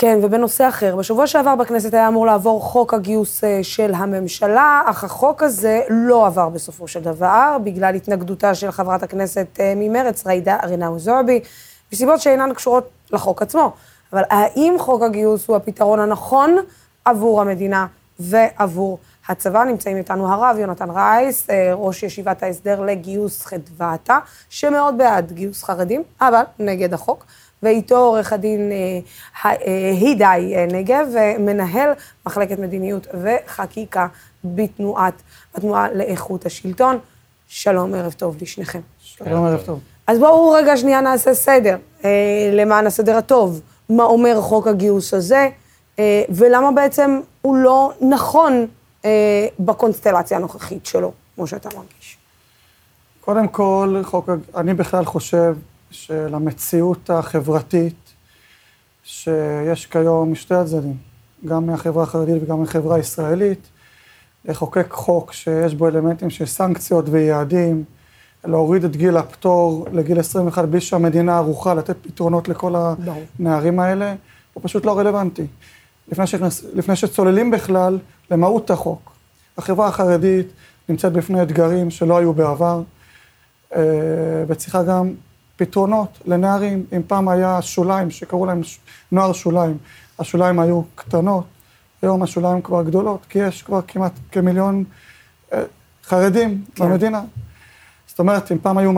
[0.00, 5.04] כן, ובנושא אחר, בשבוע שעבר בכנסת היה אמור לעבור חוק הגיוס אה, של הממשלה, אך
[5.04, 10.58] החוק הזה לא עבר בסופו של דבר, בגלל התנגדותה של חברת הכנסת אה, ממרץ, ריידה
[10.64, 11.40] רינאו זועבי,
[11.92, 13.72] מסיבות שאינן קשורות לחוק עצמו.
[14.12, 16.56] אבל האם חוק הגיוס הוא הפתרון הנכון
[17.04, 17.86] עבור המדינה
[18.20, 19.64] ועבור הצבא?
[19.64, 24.18] נמצאים איתנו הרב יונתן רייס, אה, ראש ישיבת ההסדר לגיוס חדוותא,
[24.48, 27.24] שמאוד בעד גיוס חרדים, אבל נגד החוק.
[27.62, 29.00] ואיתו עורך הדין אה,
[29.44, 31.06] אה, הידי אה, נגב,
[31.38, 31.90] מנהל
[32.26, 34.06] מחלקת מדיניות וחקיקה
[34.44, 35.14] בתנועת,
[35.54, 36.98] בתנועה לאיכות השלטון.
[37.48, 38.80] שלום, ערב טוב לשניכם.
[39.00, 39.80] שלום, ערב טוב.
[40.06, 41.76] אז בואו רגע שנייה נעשה סדר,
[42.52, 43.60] למען הסדר הטוב.
[43.90, 45.48] מה אומר חוק הגיוס הזה,
[46.28, 48.66] ולמה בעצם הוא לא נכון
[49.58, 52.18] בקונסטלציה הנוכחית שלו, כמו שאתה מרגיש.
[53.20, 55.54] קודם כל, חוק, אני בכלל חושב
[55.90, 58.14] של המציאות החברתית
[59.02, 60.96] שיש כיום משתי הצדדים,
[61.44, 63.68] גם מהחברה החרדית וגם מהחברה הישראלית,
[64.44, 67.84] לחוקק חוק שיש בו אלמנטים של סנקציות ויעדים,
[68.44, 72.74] להוריד את גיל הפטור לגיל 21 בלי שהמדינה ערוכה לתת פתרונות לכל
[73.38, 74.14] הנערים האלה,
[74.54, 75.46] הוא פשוט לא רלוונטי.
[76.12, 77.98] לפני, שנס, לפני שצוללים בכלל
[78.30, 79.12] למהות החוק.
[79.58, 80.46] החברה החרדית
[80.88, 82.82] נמצאת בפני אתגרים שלא היו בעבר,
[83.76, 83.82] אה,
[84.46, 85.12] וצריכה גם
[85.58, 86.86] פתרונות לנערים.
[86.96, 88.60] אם פעם היה שוליים, שקראו להם
[89.12, 89.78] נוער שוליים,
[90.18, 91.44] השוליים היו קטנות,
[92.02, 94.84] היום השוליים כבר גדולות, כי יש כבר כמעט כמיליון
[95.52, 95.62] אה,
[96.04, 96.84] חרדים כן.
[96.84, 97.22] במדינה.
[98.06, 98.94] זאת אומרת, אם פעם היו 200-300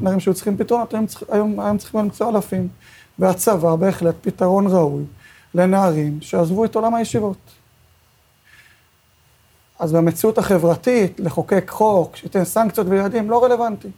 [0.00, 2.68] נערים שהיו צריכים פתרונות, היום, היום, היום צריכים למצוא אלפים.
[3.18, 5.04] והצבא בהחלט פתרון ראוי
[5.54, 7.36] לנערים שעזבו את עולם הישיבות.
[9.78, 13.88] אז במציאות החברתית, לחוקק חוק, שייתן סנקציות ויעדים, לא רלוונטי.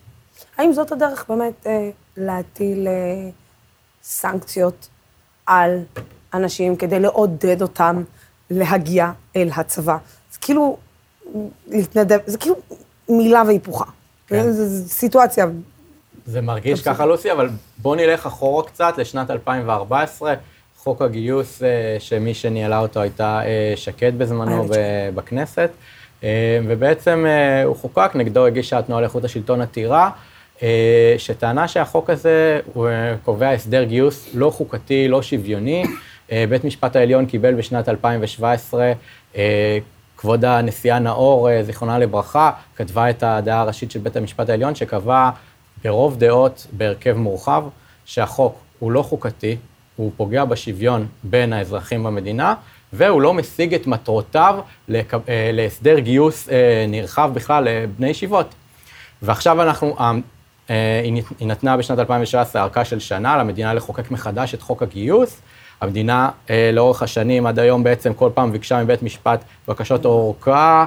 [0.58, 3.30] האם זאת הדרך באמת אה, להטיל אה,
[4.02, 4.88] סנקציות
[5.46, 5.78] על
[6.34, 8.02] אנשים כדי לעודד אותם
[8.50, 9.96] להגיע אל הצבא?
[10.32, 10.76] זה כאילו
[11.66, 12.56] להתנדב, זה כאילו
[13.08, 13.84] מילה והיפוכה.
[14.26, 14.50] כן.
[14.50, 15.46] זו סיטואציה.
[16.26, 20.34] זה מרגיש ככה, לוסי, אבל בואו נלך אחורה קצת לשנת 2014.
[20.82, 24.68] חוק הגיוס, אה, שמי שניהלה אותו הייתה אה, שקד בזמנו
[25.14, 25.70] בכנסת,
[26.24, 27.26] אה, ובעצם
[27.64, 30.10] הוא חוקק, נגדו הגישה התנועה לאיכות השלטון עתירה.
[30.62, 35.84] אה, שטענה שהחוק הזה הוא אה, קובע הסדר גיוס לא חוקתי, לא שוויוני.
[36.32, 38.92] אה, בית משפט העליון קיבל בשנת 2017,
[40.16, 45.30] כבוד הנשיאה נאור, זיכרונה לברכה, כתבה את הדעה הראשית של בית המשפט העליון, שקבע
[45.84, 47.64] ברוב דעות בהרכב מורחב,
[48.04, 49.56] שהחוק הוא לא חוקתי,
[49.96, 52.54] הוא פוגע בשוויון בין האזרחים במדינה,
[52.92, 54.60] והוא לא משיג את מטרותיו
[55.52, 56.48] להסדר גיוס
[56.88, 58.54] נרחב בכלל לבני ישיבות.
[59.22, 59.96] ועכשיו אנחנו,
[61.04, 65.40] היא נתנה בשנת 2017 ארכה של שנה למדינה לחוקק מחדש את חוק הגיוס.
[65.80, 66.28] המדינה
[66.72, 70.86] לאורך השנים עד היום בעצם כל פעם ביקשה מבית משפט בקשות אורכה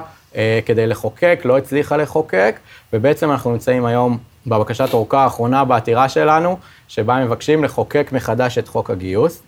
[0.66, 2.58] כדי לחוקק, לא הצליחה לחוקק,
[2.92, 6.58] ובעצם אנחנו נמצאים היום בבקשת אורכה האחרונה בעתירה שלנו,
[6.88, 9.42] שבה מבקשים לחוקק מחדש את חוק הגיוס.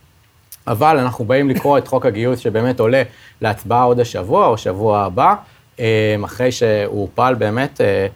[0.67, 3.03] אבל אנחנו באים לקרוא את חוק הגיוס שבאמת עולה
[3.41, 5.35] להצבעה עוד השבוע או שבוע הבא,
[5.81, 8.07] אה, אחרי שהוא הופל באמת אה, אה,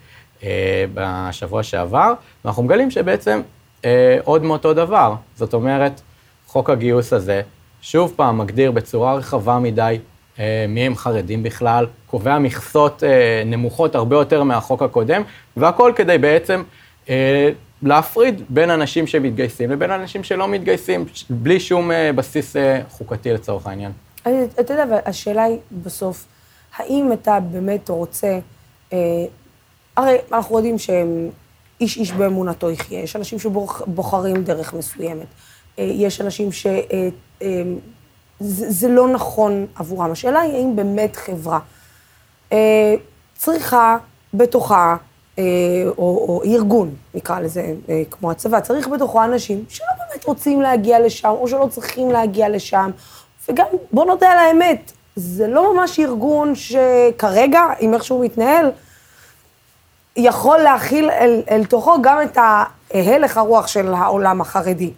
[0.95, 2.13] בשבוע שעבר,
[2.45, 3.41] ואנחנו מגלים שבעצם
[4.25, 5.15] עוד מאותו דבר.
[5.37, 6.01] זאת אומרת,
[6.47, 7.43] חוק הגיוס הזה,
[7.83, 9.99] שוב פעם מגדיר בצורה רחבה מדי
[10.69, 13.03] מי הם חרדים בכלל, קובע מכסות
[13.47, 15.23] נמוכות הרבה יותר מהחוק הקודם,
[15.57, 16.63] והכל כדי בעצם
[17.83, 23.67] להפריד בין אנשים שמתגייסים לבין אנשים שלא מתגייסים, בלי שום אה, בסיס אה, חוקתי לצורך
[23.67, 23.93] העניין.
[24.61, 26.27] אתה יודע, השאלה היא בסוף,
[26.77, 28.39] האם אתה באמת רוצה,
[28.93, 28.99] אה,
[29.97, 35.27] הרי אנחנו יודעים שאיש איש באמונתו יחיה, יש אנשים שבוחרים דרך מסוימת,
[35.79, 37.09] יש אנשים שזה
[38.89, 40.11] לא נכון עבורם.
[40.11, 41.59] השאלה היא האם באמת חברה
[43.37, 43.97] צריכה
[44.35, 44.97] בתוכה
[45.39, 45.45] אה,
[45.99, 51.01] או, או ארגון, נקרא לזה, אה, כמו הצבא, צריך בתוכו אנשים שלא באמת רוצים להגיע
[51.01, 52.91] לשם, או שלא צריכים להגיע לשם.
[53.49, 58.71] וגם, בוא נודה על האמת, זה לא ממש ארגון שכרגע, עם איך שהוא מתנהל,
[60.17, 64.91] יכול להכיל אל, אל תוכו גם את ההלך הרוח של העולם החרדי.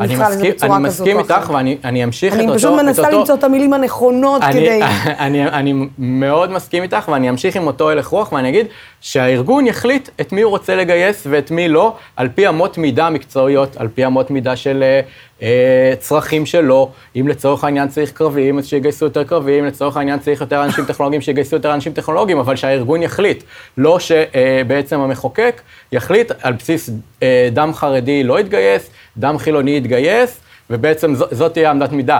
[0.00, 2.50] אני מסכים, אני מסכים איתך ואני אמשיך את אותו...
[2.50, 4.80] אני פשוט מנסה למצוא את המילים הנכונות כדי...
[5.24, 8.66] אני, אני מאוד מסכים איתך ואני אמשיך עם אותו הלך רוח ואני אגיד
[9.00, 13.76] שהארגון יחליט את מי הוא רוצה לגייס ואת מי לא, על פי אמות מידה מקצועיות,
[13.76, 15.00] על פי אמות מידה של אה,
[15.42, 20.40] אה, צרכים שלו, אם לצורך העניין צריך קרביים, אז שיגייסו יותר קרביים, לצורך העניין צריך
[20.40, 23.42] יותר אנשים טכנולוגיים, שיגייסו יותר אנשים טכנולוגיים, אבל שהארגון יחליט,
[23.76, 25.60] לא שבעצם המחוקק
[25.92, 26.90] יחליט על בסיס
[27.22, 30.40] אה, דם חרדי לא יתגייס, דם חילוני יתגייס,
[30.70, 32.18] ובעצם ז, זאת תהיה עמדת מידה.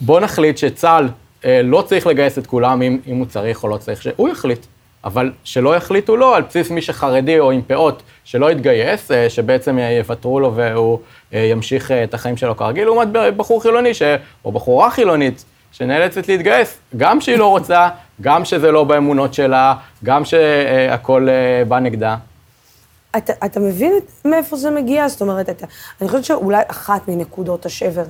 [0.00, 1.08] בוא נחליט שצה"ל
[1.44, 4.66] אה, לא צריך לגייס את כולם אם, אם הוא צריך או לא צריך, שהוא יחליט.
[5.04, 9.78] אבל שלא יחליטו לו על בסיס מי שחרדי או עם פאות שלא יתגייס, אה, שבעצם
[9.98, 10.98] יוותרו לו והוא
[11.34, 14.02] אה, ימשיך אה, את החיים שלו כרגיל, לעומת בחור חילוני, ש...
[14.44, 17.88] או בחורה חילונית, שנאלצת להתגייס, גם שהיא לא רוצה,
[18.20, 21.28] גם שזה לא באמונות שלה, גם שהכל
[21.68, 22.16] בא נגדה.
[23.16, 23.92] אתה, אתה מבין
[24.24, 25.08] מאיפה זה מגיע?
[25.08, 25.66] זאת אומרת, אתה,
[26.00, 28.04] אני חושבת שאולי אחת מנקודות השבר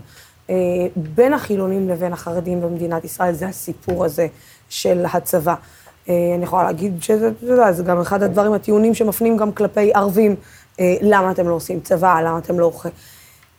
[0.51, 0.55] אה,
[0.96, 4.26] בין החילונים לבין החרדים במדינת ישראל זה הסיפור הזה
[4.68, 5.55] של הצבא.
[6.09, 9.92] אה, אני יכולה להגיד שזה, אתה יודע, זה גם אחד הדברים, הטיעונים שמפנים גם כלפי
[9.94, 10.36] ערבים,
[10.80, 12.94] אה, למה אתם לא עושים צבא, למה אתם לא אוכלים.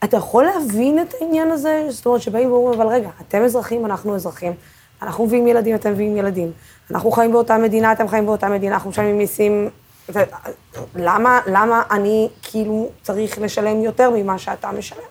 [0.04, 1.86] אתה יכול להבין את העניין הזה?
[1.90, 4.54] זאת אומרת, שבאים ואומרים, אבל רגע, אתם אזרחים, אנחנו אזרחים,
[5.02, 6.52] אנחנו מביאים ילדים, אתם מביאים ילדים,
[6.92, 9.70] אנחנו חיים באותה מדינה, אתם חיים באותה מדינה, אנחנו משלמים מיסים.
[10.96, 15.04] למה, למה אני כאילו צריך לשלם יותר ממה שאתה משלם?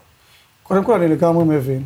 [0.63, 1.83] קודם כל, אני לגמרי מבין.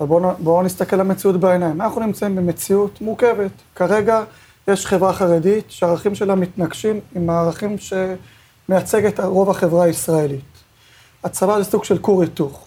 [0.00, 1.80] אבל בואו בוא נסתכל למציאות בעיניים.
[1.80, 3.50] אנחנו נמצאים במציאות מורכבת.
[3.74, 4.24] כרגע
[4.68, 10.44] יש חברה חרדית שהערכים שלה מתנגשים עם הערכים שמייצג את רוב החברה הישראלית.
[11.24, 12.66] הצבא זה סוג של כור היתוך.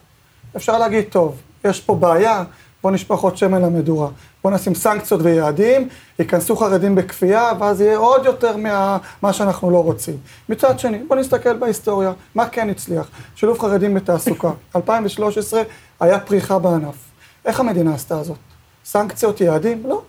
[0.56, 2.44] אפשר להגיד, טוב, יש פה בעיה,
[2.86, 4.08] בוא נשפוך עוד שמן למדורה.
[4.44, 10.18] בוא נשים סנקציות ויעדים, ייכנסו חרדים בכפייה, ואז יהיה עוד יותר ממה שאנחנו לא רוצים.
[10.50, 13.10] מצד שני, בוא נסתכל בהיסטוריה, מה כן הצליח?
[13.36, 14.52] שילוב חרדים בתעסוקה.
[14.76, 15.62] 2013
[16.00, 16.96] היה פריחה בענף.
[17.46, 18.38] איך המדינה עשתה זאת?
[18.86, 19.84] סנקציות, יעדים?
[19.86, 20.02] לא.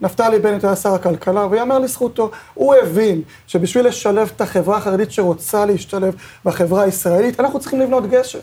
[0.00, 5.66] נפתלי בנט היה שר הכלכלה, ויאמר לזכותו, הוא הבין שבשביל לשלב את החברה החרדית שרוצה
[5.66, 8.40] להשתלב בחברה הישראלית, אנחנו צריכים לבנות גשר.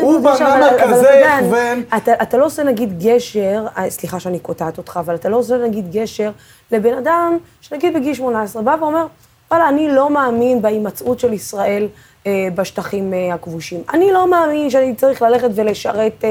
[0.00, 1.82] הוא בנה מרכזי הכוון.
[1.96, 5.56] אתה, אתה לא עושה נגיד גשר, אה, סליחה שאני קוטעת אותך, אבל אתה לא עושה
[5.56, 6.30] נגיד גשר
[6.72, 9.06] לבן אדם שנגיד בגיל 18 בא ואומר,
[9.50, 11.88] וואלה, אני לא מאמין בהימצאות של ישראל
[12.26, 13.80] אה, בשטחים אה, הכבושים.
[13.92, 16.30] אני לא מאמין שאני צריך ללכת ולשרת אה,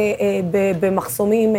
[0.80, 1.56] במחסומים,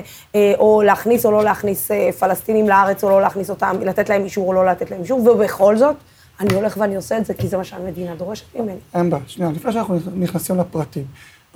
[0.58, 4.52] או להכניס או לא להכניס פלסטינים לארץ, או לא להכניס אותם, לתת להם אישור או
[4.52, 5.96] לא לתת להם אישור, ובכל זאת,
[6.40, 8.78] אני הולך ואני עושה את זה, כי זה מה שהמדינה דורשת ממני.
[8.94, 11.04] אין בעיה, שנייה, לפני שאנחנו נכנסים לפרטים.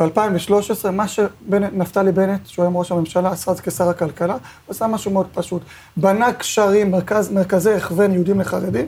[0.01, 5.11] ב-2013, מה שנפתלי בנט, שהוא היום ראש הממשלה, עשה אז כשר הכלכלה, הוא עשה משהו
[5.11, 5.63] מאוד פשוט.
[5.97, 8.87] בנה קשרים, מרכז, מרכזי הכוון יהודים לחרדים,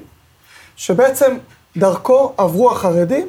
[0.76, 1.36] שבעצם
[1.76, 3.28] דרכו עברו החרדים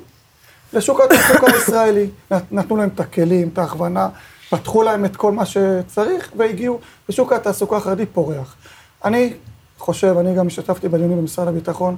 [0.74, 2.10] לשוק התעסוקה הישראלי.
[2.52, 4.10] נתנו להם את הכלים, את ההכוונה,
[4.50, 8.56] פתחו להם את כל מה שצריך, והגיעו לשוק התעסוקה החרדי פורח.
[9.06, 9.34] אני
[9.78, 11.96] חושב, אני גם השתתפתי בדיונים במשרד הביטחון,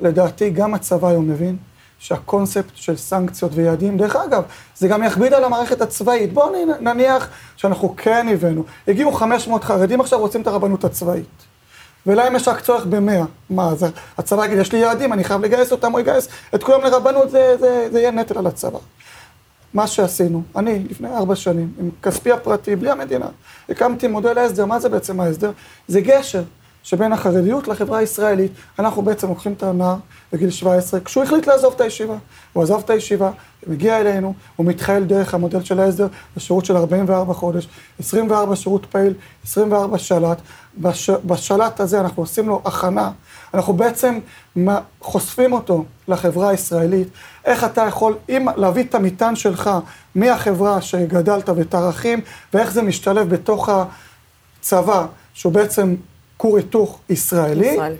[0.00, 1.56] לדעתי גם הצבא היום מבין
[2.00, 4.42] שהקונספט של סנקציות ויעדים, דרך אגב,
[4.76, 6.32] זה גם יכביד על המערכת הצבאית.
[6.32, 11.50] בואו נניח שאנחנו כן הבאנו, הגיעו 500 חרדים, עכשיו רוצים את הרבנות הצבאית.
[12.06, 13.24] ולהם יש רק צורך במאה.
[13.50, 13.86] מה, אז
[14.18, 17.56] הצבא יגיד, יש לי יעדים, אני חייב לגייס אותם, הוא יגייס את כולם לרבנות, זה,
[17.60, 18.78] זה, זה יהיה נטל על הצבא.
[19.74, 23.26] מה שעשינו, אני לפני ארבע שנים, עם כספי הפרטי, בלי המדינה,
[23.68, 25.52] הקמתי מודל ההסדר, מה זה בעצם ההסדר?
[25.88, 26.42] זה גשר
[26.82, 28.52] שבין החרדיות לחברה הישראלית.
[28.78, 29.96] אנחנו בעצם לוקחים את הנער
[30.32, 32.16] בגיל 17, כשהוא החליט לעזוב את הישיבה.
[32.52, 33.30] הוא עזב את הישיבה,
[33.66, 36.06] מגיע אלינו, הוא מתחיל דרך המודל של ההסדר
[36.36, 37.68] בשירות של 44 חודש,
[37.98, 39.14] 24 שירות פעיל,
[39.44, 40.38] 24 של"ת.
[40.78, 43.10] בש, בשל"ת הזה אנחנו עושים לו הכנה,
[43.54, 44.18] אנחנו בעצם
[45.00, 47.08] חושפים אותו לחברה הישראלית,
[47.44, 49.70] איך אתה יכול אם, להביא את המטען שלך
[50.14, 52.20] מהחברה שגדלת ואת הערכים,
[52.54, 53.68] ואיך זה משתלב בתוך
[54.60, 55.94] הצבא, שהוא בעצם
[56.40, 57.94] כור היתוך ישראלי, ישראל.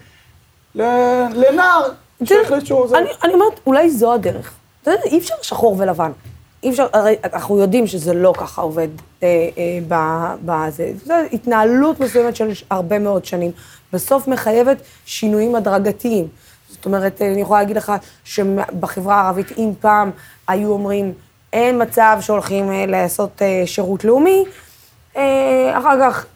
[0.74, 1.88] לנער
[2.24, 2.98] שהחליט שהוא זה.
[2.98, 4.52] אני אומרת, אולי זו הדרך.
[4.82, 6.12] אתה יודע, אי אפשר שחור ולבן.
[6.62, 8.88] אי אפשר, הרי אנחנו יודעים שזה לא ככה עובד
[9.22, 10.92] אה, אה, בזה.
[11.04, 13.50] זו התנהלות מסוימת של הרבה מאוד שנים.
[13.92, 16.28] בסוף מחייבת שינויים הדרגתיים.
[16.68, 17.92] זאת אומרת, אני יכולה להגיד לך
[18.24, 20.10] שבחברה הערבית, אם פעם
[20.48, 21.12] היו אומרים,
[21.52, 24.44] אין מצב שהולכים אה, לעשות אה, שירות לאומי,
[25.16, 26.26] אה, אחר כך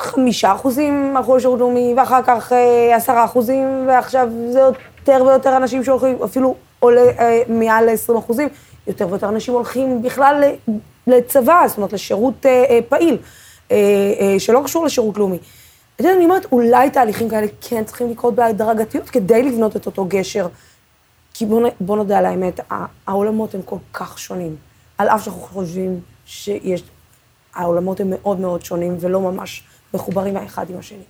[0.00, 5.84] חמישה אחוזים הלכו לשירות לאומי, ואחר כך אה, עשרה אחוזים, ועכשיו זה יותר ויותר אנשים
[5.84, 8.48] שהולכים, אפילו עולה אה, מעל ל-20 אחוזים,
[8.86, 10.44] יותר ויותר אנשים הולכים בכלל
[11.06, 13.18] לצבא, זאת אומרת, לשירות אה, פעיל,
[14.38, 15.38] שלא קשור לשירות לאומי.
[15.96, 20.04] אתה יודע, אני אומרת, אולי תהליכים כאלה כן צריכים לקרות בהדרגתיות כדי לבנות את אותו
[20.04, 20.48] גשר.
[21.34, 22.60] כי בוא, בוא נודה על האמת,
[23.06, 24.56] העולמות הם כל כך שונים.
[24.98, 26.82] על אף שאנחנו חושבים שיש,
[27.54, 29.62] העולמות הם מאוד מאוד שונים ולא ממש
[29.94, 31.02] מחוברים האחד עם השני.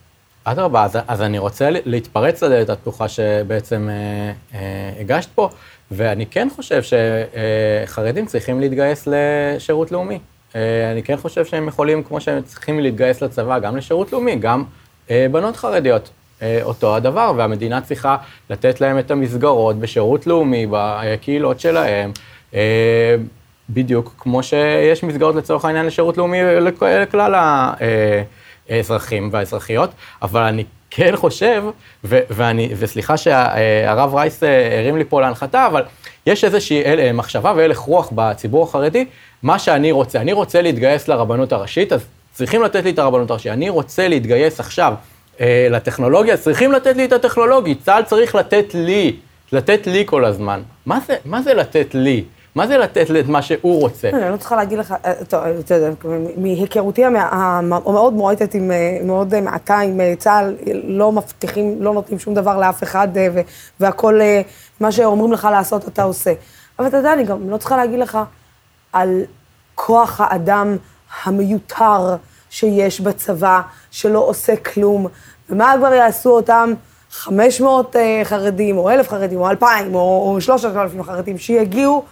[0.44, 5.48] אדרבה, אז, אז אני רוצה להתפרץ לדלת הפתוחה שבעצם אה, אה, הגשת פה,
[5.90, 10.18] ואני כן חושב שחרדים צריכים להתגייס לשירות לאומי.
[10.56, 14.64] אה, אני כן חושב שהם יכולים, כמו שהם צריכים להתגייס לצבא, גם לשירות לאומי, גם
[15.10, 16.10] אה, בנות חרדיות.
[16.42, 18.16] אה, אותו הדבר, והמדינה צריכה
[18.50, 22.12] לתת להם את המסגרות בשירות לאומי, בקהילות שלהם,
[22.54, 23.16] אה,
[23.70, 27.72] בדיוק כמו שיש מסגרות לצורך העניין לשירות לאומי לכלל ה...
[27.80, 28.22] אה,
[28.70, 29.90] האזרחים והאזרחיות,
[30.22, 31.64] אבל אני כן חושב,
[32.04, 35.82] ו- ואני, וסליחה שהרב רייס אה, הרים לי פה להנחתה, אבל
[36.26, 39.04] יש איזושהי אל, אה, מחשבה והלך רוח בציבור החרדי,
[39.42, 43.52] מה שאני רוצה, אני רוצה להתגייס לרבנות הראשית, אז צריכים לתת לי את הרבנות הראשית.
[43.52, 44.94] אני רוצה להתגייס עכשיו
[45.40, 49.16] אה, לטכנולוגיה, צריכים לתת לי את הטכנולוגיה, צה"ל צריך לתת לי,
[49.52, 50.62] לתת לי כל הזמן.
[50.86, 52.24] מה זה, מה זה לתת לי?
[52.54, 54.08] מה זה לתת את מה שהוא רוצה?
[54.08, 55.90] אני לא צריכה להגיד לך, אה, טוב, אתה יודע,
[56.36, 62.58] מהיכרותי המאוד מועטת, אה, מאוד אה, מעטה עם צה"ל, לא מבטיחים, לא נותנים שום דבר
[62.58, 63.08] לאף אחד,
[63.80, 64.20] והכל,
[64.80, 66.32] מה שאומרים לך לעשות, אתה עושה.
[66.78, 68.18] אבל אתה יודע, אני גם לא צריכה להגיד לך
[68.92, 69.22] על
[69.74, 70.76] כוח האדם
[71.24, 72.16] המיותר
[72.50, 75.06] שיש בצבא, שלא עושה כלום,
[75.50, 76.72] ומה כבר יעשו אותם
[77.10, 82.04] 500 חרדים, או 1,000 חרדים, או 2,000, או 3,000 חרדים, שיגיעו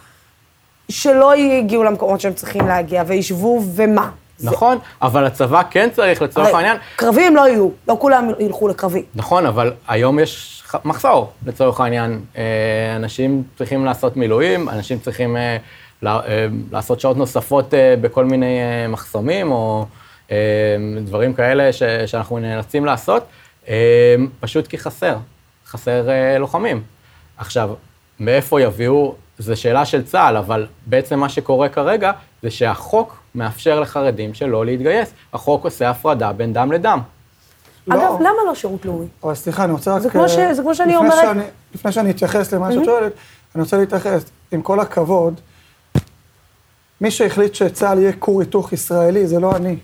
[0.91, 4.11] שלא יגיעו למקומות שהם צריכים להגיע, וישבו, ומה?
[4.43, 4.85] נכון, זה...
[5.03, 6.77] אבל הצבא כן צריך, לצורך העניין...
[6.97, 9.03] קרבים לא יהיו, לא כולם ילכו לקרבי.
[9.15, 12.21] נכון, אבל היום יש מחסור, לצורך העניין.
[12.37, 12.43] אה,
[12.97, 15.57] אנשים צריכים לעשות מילואים, אנשים צריכים אה,
[16.07, 18.59] אה, לעשות שעות נוספות בכל מיני
[18.89, 19.87] מחסומים, או
[21.05, 23.27] דברים כאלה ש, שאנחנו נאלצים לעשות,
[24.41, 25.17] פשוט כי חסר,
[25.67, 26.09] חסר
[26.39, 26.83] לוחמים.
[27.39, 27.71] עכשיו,
[28.21, 32.13] מאיפה יביאו זו שאלה של צה"ל, אבל בעצם מה שקורה כרגע
[32.43, 35.13] זה שהחוק מאפשר לחרדים שלא להתגייס.
[35.33, 37.01] החוק עושה הפרדה בין דם לדם.
[37.89, 38.17] אגב, לא.
[38.21, 39.07] למה לא שירות לאומי?
[39.25, 40.03] אבל סליחה, אני רוצה רק...
[40.03, 40.37] זה כמו, ש...
[40.53, 41.15] זה כמו שאני אומרת...
[41.23, 41.43] שאני,
[41.75, 43.13] לפני שאני אתייחס למה שאת שואלת,
[43.55, 44.25] אני רוצה להתייחס.
[44.53, 45.41] עם כל הכבוד,
[47.01, 49.77] מי שהחליט שצה"ל יהיה כור היתוך ישראלי זה לא אני.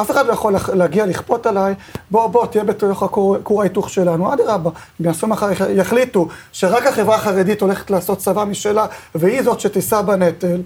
[0.00, 1.74] אף אחד לא יכול להגיע לכפות עליי,
[2.10, 4.34] בוא, בוא, תהיה בתוך הכור ההיתוך שלנו.
[4.34, 4.70] אדרבה,
[5.00, 10.60] אם יעשו מחר, יחליטו שרק החברה החרדית הולכת לעשות צבא משלה, והיא זאת שתישא בנטל,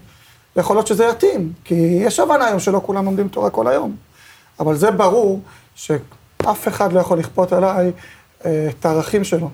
[0.57, 3.97] יכול להיות שזה יתאים, כי יש הבנה היום שלא כולם לומדים תורה כל היום.
[4.61, 5.41] אבל זה ברור
[5.75, 7.93] שאף אחד לא יכול לכפות עליי
[8.45, 9.51] אה, את הערכים שלו.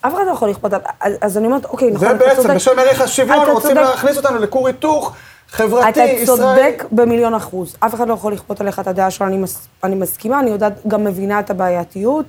[0.00, 2.34] אף אחד לא יכול לכפות, אז, אז אני אומרת, אוקיי, נכון, אתה צודק.
[2.36, 3.80] זה בעצם, בשם ערך השוויון, רוצים צודק.
[3.80, 5.12] להכניס אותנו לכור היתוך.
[5.50, 6.22] חברתי, אתה ישראל.
[6.22, 7.76] אתה צודק במיליון אחוז.
[7.80, 10.72] אף אחד לא יכול לכפות עליך את הדעה שלו, אני, מס, אני מסכימה, אני יודעת,
[10.88, 12.26] גם מבינה את הבעייתיות.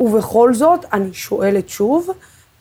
[0.00, 2.10] ובכל זאת, אני שואלת שוב,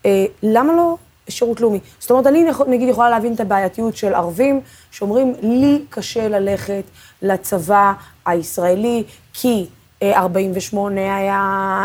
[0.06, 0.98] אה, למה לא
[1.30, 1.80] שירות לאומי?
[2.00, 4.62] זאת אומרת, אני נגיד יכולה להבין את הבעייתיות של ערבים,
[4.92, 6.84] שאומרים, לי קשה ללכת
[7.22, 7.94] לצבא
[8.26, 9.04] הישראלי,
[9.34, 9.68] כי
[10.04, 11.38] 48 היה,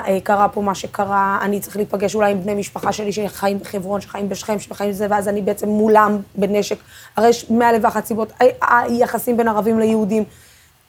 [0.07, 4.01] אה, קרה פה מה שקרה, אני צריך להיפגש אולי עם בני משפחה שלי שחיים בחברון,
[4.01, 6.77] שחיים בשכם, שחיים בזה, ואז אני בעצם מולם בנשק.
[7.17, 10.25] הרי יש מאלף ואחת סיבות, ה- היחסים בין ערבים ליהודים.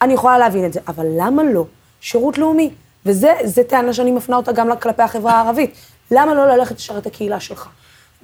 [0.01, 1.65] אני יכולה להבין את זה, אבל למה לא
[2.01, 2.69] שירות לאומי?
[3.05, 3.27] וזו
[3.67, 5.75] טענה שאני מפנה אותה גם כלפי החברה הערבית.
[6.11, 7.67] למה לא ללכת לשרת את הקהילה שלך?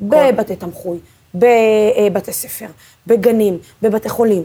[0.01, 0.99] בבתי תמחוי,
[1.35, 2.65] בבתי ספר,
[3.07, 4.43] בגנים, בבתי חולים.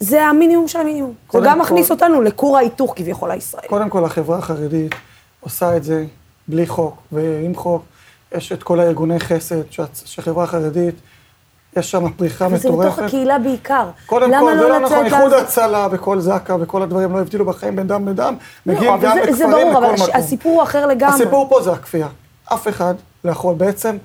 [0.00, 1.12] זה המינימום של המינימום.
[1.32, 3.68] זה גם כל- מכניס אותנו לכור ההיתוך כביכול הישראלי.
[3.68, 4.94] קודם כל, החברה החרדית
[5.40, 6.04] עושה את זה
[6.48, 7.82] בלי חוק, ועם חוק.
[8.34, 9.56] יש את כל הארגוני חסד,
[10.04, 10.94] שהחברה החרדית,
[11.76, 13.02] יש שם פריחה אבל זה בתוך מטורפת.
[13.02, 13.88] הקהילה בעיקר.
[14.06, 17.76] קודם למה כל, זה לא נכון, איחוד הצלה וכל זק"א וכל הדברים לא הבדילו בחיים
[17.76, 18.34] בין דם לדם,
[18.66, 20.14] מגיעים לא, אבל גם זה- זה לכפרים ברור, לכל אבל הש- מקום.
[20.16, 21.14] הסיפור הוא אחר לגמרי.
[21.14, 22.08] הסיפור פה זה הכפייה.
[22.52, 23.96] אף אחד לא יכול, בעצם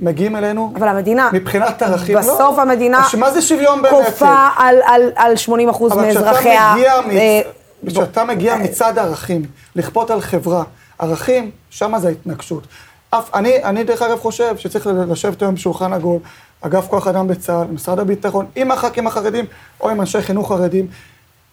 [0.00, 2.20] מגיעים אלינו, אבל המדינה, מבחינת ערכים, לא.
[2.20, 3.94] בסוף המדינה מה זה שוויון באמת?
[4.06, 6.74] כופה על, על, על 80 אחוז אבל כשאתה מאזרחיה.
[6.76, 7.40] מגיע, אה.
[7.86, 9.42] כשאתה מגיע מצד ערכים,
[9.76, 10.62] לכפות על חברה,
[10.98, 12.66] ערכים, שם זה התנגשות.
[13.10, 16.18] אף, אני, אני דרך אגב חושב שצריך לשבת היום בשולחן עגול,
[16.60, 19.44] אגף כוח אדם בצה"ל, משרד הביטחון, עם הח"כים החרדים
[19.80, 20.86] או עם אנשי חינוך חרדים.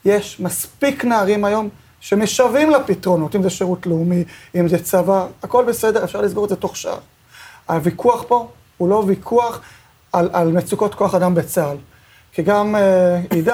[0.06, 1.70] יש מספיק נערים היום
[2.00, 4.24] שמשוועים לפתרונות, אם זה שירות לאומי,
[4.56, 6.98] אם זה צבא, הכל בסדר, אפשר לסגור את זה תוך שעה.
[7.70, 8.48] הוויכוח פה
[8.78, 9.62] הוא לא ויכוח
[10.14, 11.78] על, על מצוקות כוח אדם בצה"ל.
[12.36, 13.52] כי גם אה, הידי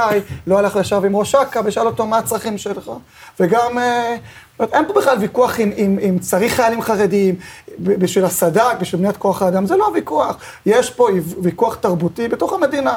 [0.48, 2.92] לא הלך לשב עם ראש אכ"א ושאל אותו מה הצרכים שלך,
[3.40, 4.16] וגם, אה,
[4.60, 7.36] אין פה בכלל ויכוח אם, אם, אם צריך חיילים חרדיים,
[7.80, 10.36] ב- בשביל הסד"כ, בשביל בניית כוח האדם, זה לא הוויכוח.
[10.66, 11.08] יש פה
[11.44, 12.96] ויכוח תרבותי בתוך המדינה,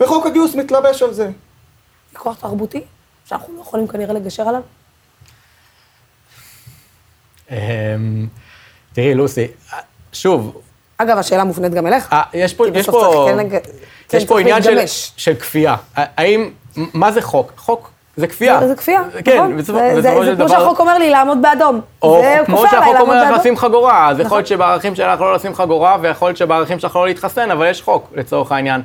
[0.00, 1.30] וחוק הגיוס מתלבש על זה.
[2.14, 2.80] כוח תרבותי,
[3.24, 4.62] שאנחנו לא יכולים כנראה לגשר עליו.
[7.50, 8.26] אמ,
[8.92, 9.46] תראי, לוסי,
[10.20, 10.52] שוב,
[10.98, 12.12] אגב, השאלה מופנית גם אליך.
[12.12, 13.58] אה, יש פה, יש פה, כן לג-
[14.08, 14.78] כן, יש פה עניין של.
[15.16, 15.76] של כפייה.
[15.96, 17.52] האם, מה זה חוק?
[17.56, 18.60] חוק זה כפייה.
[18.60, 19.56] זה- זה כפייה, כן, נכון?
[19.56, 20.48] בסופו של זה כמו דבר...
[20.48, 21.80] שהחוק אומר לי לעמוד באדום.
[22.02, 23.38] או כמו שהחוק אומר לך.
[23.40, 24.38] לשים חגורה, אז יכול נכון.
[24.38, 28.10] להיות שבערכים שלך לא לשים חגורה, ויכול להיות שבערכים שלך לא להתחסן, אבל יש חוק,
[28.14, 28.82] לצורך העניין.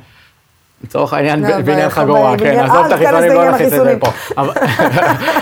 [0.84, 3.96] לצורך העניין, לא, בעניין חגורה, כן, עזוב אל את החיסונים, לעניין נכניס את זה.
[4.00, 4.06] פה.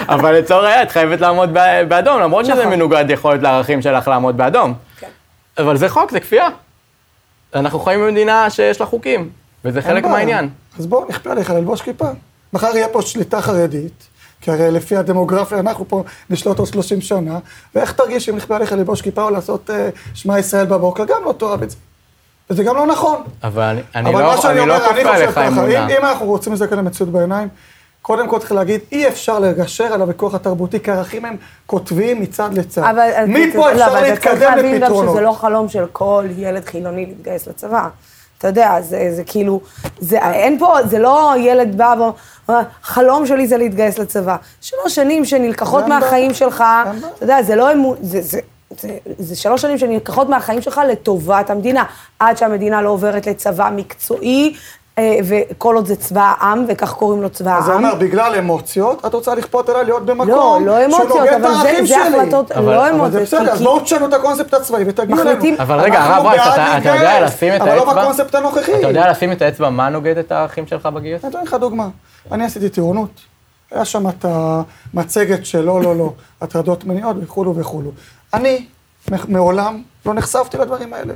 [0.08, 1.50] אבל- לצורך העניין, את חייבת לעמוד
[1.88, 2.66] באדום, למרות שזה נכון.
[2.66, 4.74] מנוגד יכול להיות לערכים שלך לעמוד באדום.
[5.60, 6.48] אבל זה חוק, זה כפייה.
[7.54, 9.28] אנחנו חיים במדינה שיש לה חוקים,
[9.64, 10.04] וזה חלק.
[10.04, 10.48] מהעניין.
[10.78, 12.08] אז בואו נכפה עליך ללבוש כיפה.
[12.52, 14.06] מחר יהיה פה שליטה חרדית,
[14.40, 17.38] כי הרי לפי הדמוגרפיה אנחנו פה נשלוט עוד 30 שנה,
[17.74, 21.32] ואיך תרגיש אם נכפה עליך ללבוש כיפה או לעשות אה, שמע ישראל בבוקר, גם לא
[21.38, 21.76] תאהב את זה.
[22.50, 23.22] וזה גם לא נכון.
[23.42, 23.62] אבל
[23.94, 25.86] אני- אבל לא אני לא אומר, אני כופה חושב עליך ככה, אם, אמונה.
[25.98, 27.48] אם אנחנו רוצים להסתכל למציאות בעיניים,
[28.02, 31.36] קודם כל צריך להגיד, אי אפשר לגשר על הוויכוח התרבותי, כי ערכים הם
[31.66, 32.82] כותבים מצד לצד.
[32.82, 35.12] אבל מפה לא, אפשר אבל אתה צריך להתקדם להבין גם לפתרונות.
[35.14, 37.88] שזה לא חלום של כל ילד חילוני להתגייס לצבא.
[38.38, 39.60] אתה יודע, זה, זה כאילו,
[39.98, 44.36] זה, אין פה, זה לא ילד בא ואומר, חלום שלי זה להתגייס לצבא.
[44.60, 45.86] שלוש שנים שנלקחות.
[45.86, 46.64] מהחיים שלך.
[47.16, 48.40] אתה יודע, זה לא אמון, זה, זה,
[48.80, 51.84] זה, זה שלוש שנים שנלקחות מהחיים שלך לטובת המדינה,
[52.18, 54.54] עד שהמדינה לא עוברת לצבא מקצועי,
[55.24, 57.84] וכל עוד זה צבא העם, וכך קוראים לו צבא אז זה העם.
[57.84, 61.96] אומר, בגלל אמוציות, את רוצה לכפות עליי להיות במקום לא, לא אמוציות, אבל זה, זה.
[62.06, 63.12] החלטות, אבל- לא אבל אמוציות.
[63.12, 65.30] זה בסדר, אז בואו תשנו את הקונספט הצבאי ותגידו לנו.
[65.30, 68.02] מחליטים- אבל רגע, הרב רייס, אתה- אתה יודע לשים את אבל לא האצבע?
[68.02, 68.78] בקונספט הנוכחי.
[68.78, 71.24] אתה יודע לשים את האצבע, מה נוגד את הערכים שלך בגיוס?
[71.24, 71.88] אני אתן לך דוגמה.
[72.32, 73.10] אני עשיתי טירונות,
[73.70, 74.24] היה שם את
[74.94, 77.90] המצגת של לא, לא, לא, הטרדות מיניות וכולו וכולו.
[78.34, 78.66] אני
[79.28, 81.14] מעולם לא נחשפתי לדברים האלה.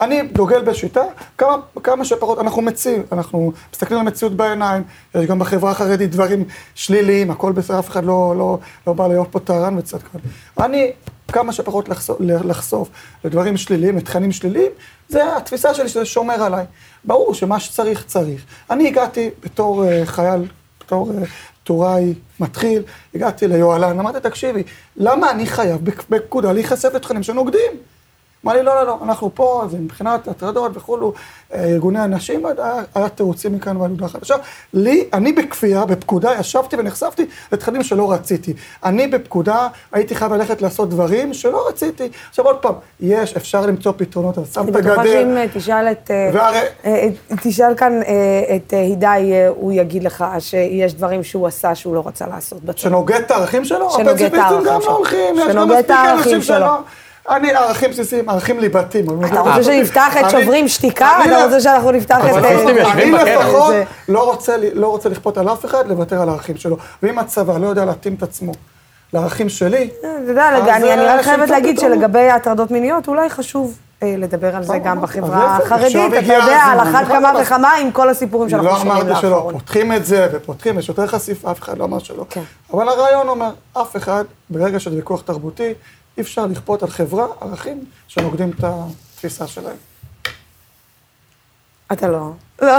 [0.00, 1.02] אני דוגל בשיטה,
[1.38, 4.82] כמה, כמה שפחות, אנחנו מציעים, אנחנו מסתכלים על המציאות בעיניים,
[5.14, 9.28] יש גם בחברה החרדית דברים שליליים, הכל בסדר, אף אחד לא, לא, לא בא להיות
[9.30, 10.18] פה טהרן וצדקן.
[10.60, 10.92] אני
[11.28, 12.88] כמה שפחות לחשוף, לחשוף
[13.24, 14.70] לדברים שליליים, לתכנים שליליים,
[15.08, 16.64] זה התפיסה שלי שזה שומר עליי.
[17.04, 18.44] ברור שמה שצריך, צריך.
[18.70, 20.46] אני הגעתי בתור uh, חייל,
[20.80, 21.26] בתור uh,
[21.64, 22.82] טוראי מתחיל,
[23.14, 24.62] הגעתי ליוהל"ן, אמרתי, תקשיבי,
[24.96, 27.72] למה אני חייב בפ- בפקודה להיחשף לתכנים שנוגדים?
[28.44, 31.12] אמר לי, לא, לא, לא, אנחנו פה, זה מבחינת הטרדות וכולו,
[31.54, 34.34] אה, ארגוני הנשים, היה, היה תירוצים מכאן ועד הודעה חדשה.
[34.72, 38.52] לי, אני בכפייה, בפקודה, ישבתי ונחשפתי לתכנים שלא רציתי.
[38.84, 42.08] אני בפקודה הייתי חייב ללכת לעשות דברים שלא רציתי.
[42.30, 44.92] עכשיו עוד פעם, יש, אפשר למצוא פתרונות, אז שם אני את הגדר.
[44.92, 46.10] בטוחה שאם אה, תשאל את...
[46.10, 48.00] אה, והרי- תשאל כאן
[48.56, 52.80] את הידי, הוא יגיד לך שיש דברים שהוא עשה שהוא לא רצה לעשות בצבא.
[52.80, 53.90] שנוגד את הערכים שלו?
[53.90, 54.64] שנוגד את הערכים שלו.
[54.64, 54.80] לא גם
[55.52, 56.66] שנוגד את הערכים שלו.
[57.30, 59.06] אני, ערכים בסיסיים, ערכים ליבתיים.
[59.24, 61.08] אתה רוצה שנפתח את שוברים שתיקה?
[61.22, 62.44] אתה לא- רוצה שאנחנו נפתח את...
[62.44, 63.22] אה, אני בכלא.
[63.44, 63.74] לפחות
[64.08, 66.76] לא רוצה, לא רוצה לכפות על אף אחד לוותר על הערכים שלו.
[67.02, 68.52] ואם הצבא לא יודע להתאים את עצמו
[69.12, 71.78] לערכים שלי, אתה יודע, אני אני אה, רק חייבת להגיד.
[71.80, 76.80] שלגבי הטרדות מיניות, אולי חשוב אה, לדבר על זה גם בחברה החרדית, אתה יודע, על.
[76.80, 79.58] אחת נכון, כמה אבל- וכמה עם כל הסיפורים שאנחנו לא שומעים אמרתי שלא, לאחרונה.
[79.58, 82.24] פותחים את זה ופותחים, יש יותר חשיפה, אף אחד לא אמר שלא.
[82.30, 82.40] כן.
[82.74, 85.74] אבל הרעיון אומר, אף אחד, ברגע של ויכוח תרבותי,
[86.16, 89.76] אי אפשר לכפות על חברה ערכים שנוגדים את התפיסה שלהם.
[91.92, 92.30] אתה לא.
[92.62, 92.78] לא.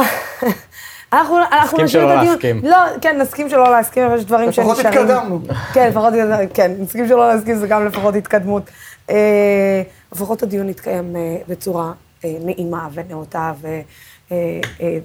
[1.13, 2.33] אנחנו, אנחנו נסכים נשאיר שלא את הדיון.
[2.33, 2.65] להסכים.
[2.65, 4.99] לא, כן, נסכים שלא להסכים, אבל יש דברים לפחות שנשארים.
[4.99, 5.41] התקדמנו.
[5.73, 6.13] כן, לפחות
[6.53, 8.69] כן, נסכים שלא להסכים זה גם לפחות התקדמות.
[9.09, 9.81] אה,
[10.11, 11.91] לפחות הדיון יתקיים אה, בצורה
[12.25, 13.53] אה, נעימה ונאותה,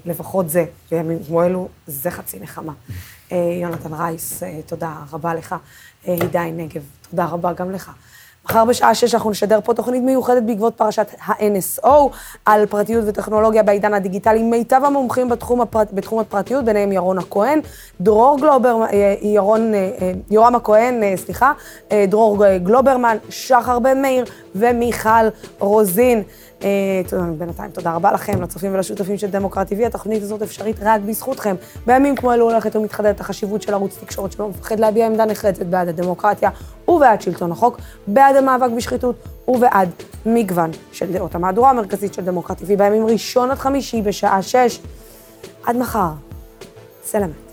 [0.07, 2.73] ולפחות זה, בימים כמו אלו, זה חצי נחמה.
[3.61, 5.55] יונתן רייס, תודה רבה לך.
[6.05, 7.91] הידי נגב, תודה רבה גם לך.
[8.45, 11.89] מחר בשעה שש אנחנו נשדר פה תוכנית מיוחדת בעקבות פרשת ה-NSO
[12.45, 14.43] על פרטיות וטכנולוגיה בעידן הדיגיטלי.
[14.43, 17.61] מיטב המומחים בתחום, הפרט, בתחום הפרטיות, ביניהם ירון הכהן,
[18.01, 21.53] דרור גלובר, אה, ירון, אה, אה, יורם הכהן, סליחה,
[22.09, 24.25] דרור גלוברמן, שחר בן מאיר
[24.55, 25.29] ומיכל
[25.59, 26.23] רוזין.
[26.65, 27.03] אה,
[27.39, 29.87] בינתיים תודה רבה לכם, לצופים ולשותפים של דמוקרט TV.
[29.87, 31.57] התוכנית הזאת אפשרית רק בזכותכם.
[31.87, 35.89] בימים כמו אלו הולכת ומתחדדת החשיבות של ערוץ תקשורת שלא מפחד להביע עמדה נחרצת בעד
[35.89, 36.51] הדמוקרטיה
[36.89, 39.17] ובעד שלטון החוק, בעד המאבק בשחיתות
[39.49, 39.89] ובעד
[40.27, 41.35] מגוון של דעות.
[41.35, 44.81] המהדורה המרכזית של דמוקרט TV בימים ראשון עד חמישי בשעה שש.
[45.65, 46.11] עד מחר.
[47.05, 47.50] סלמת.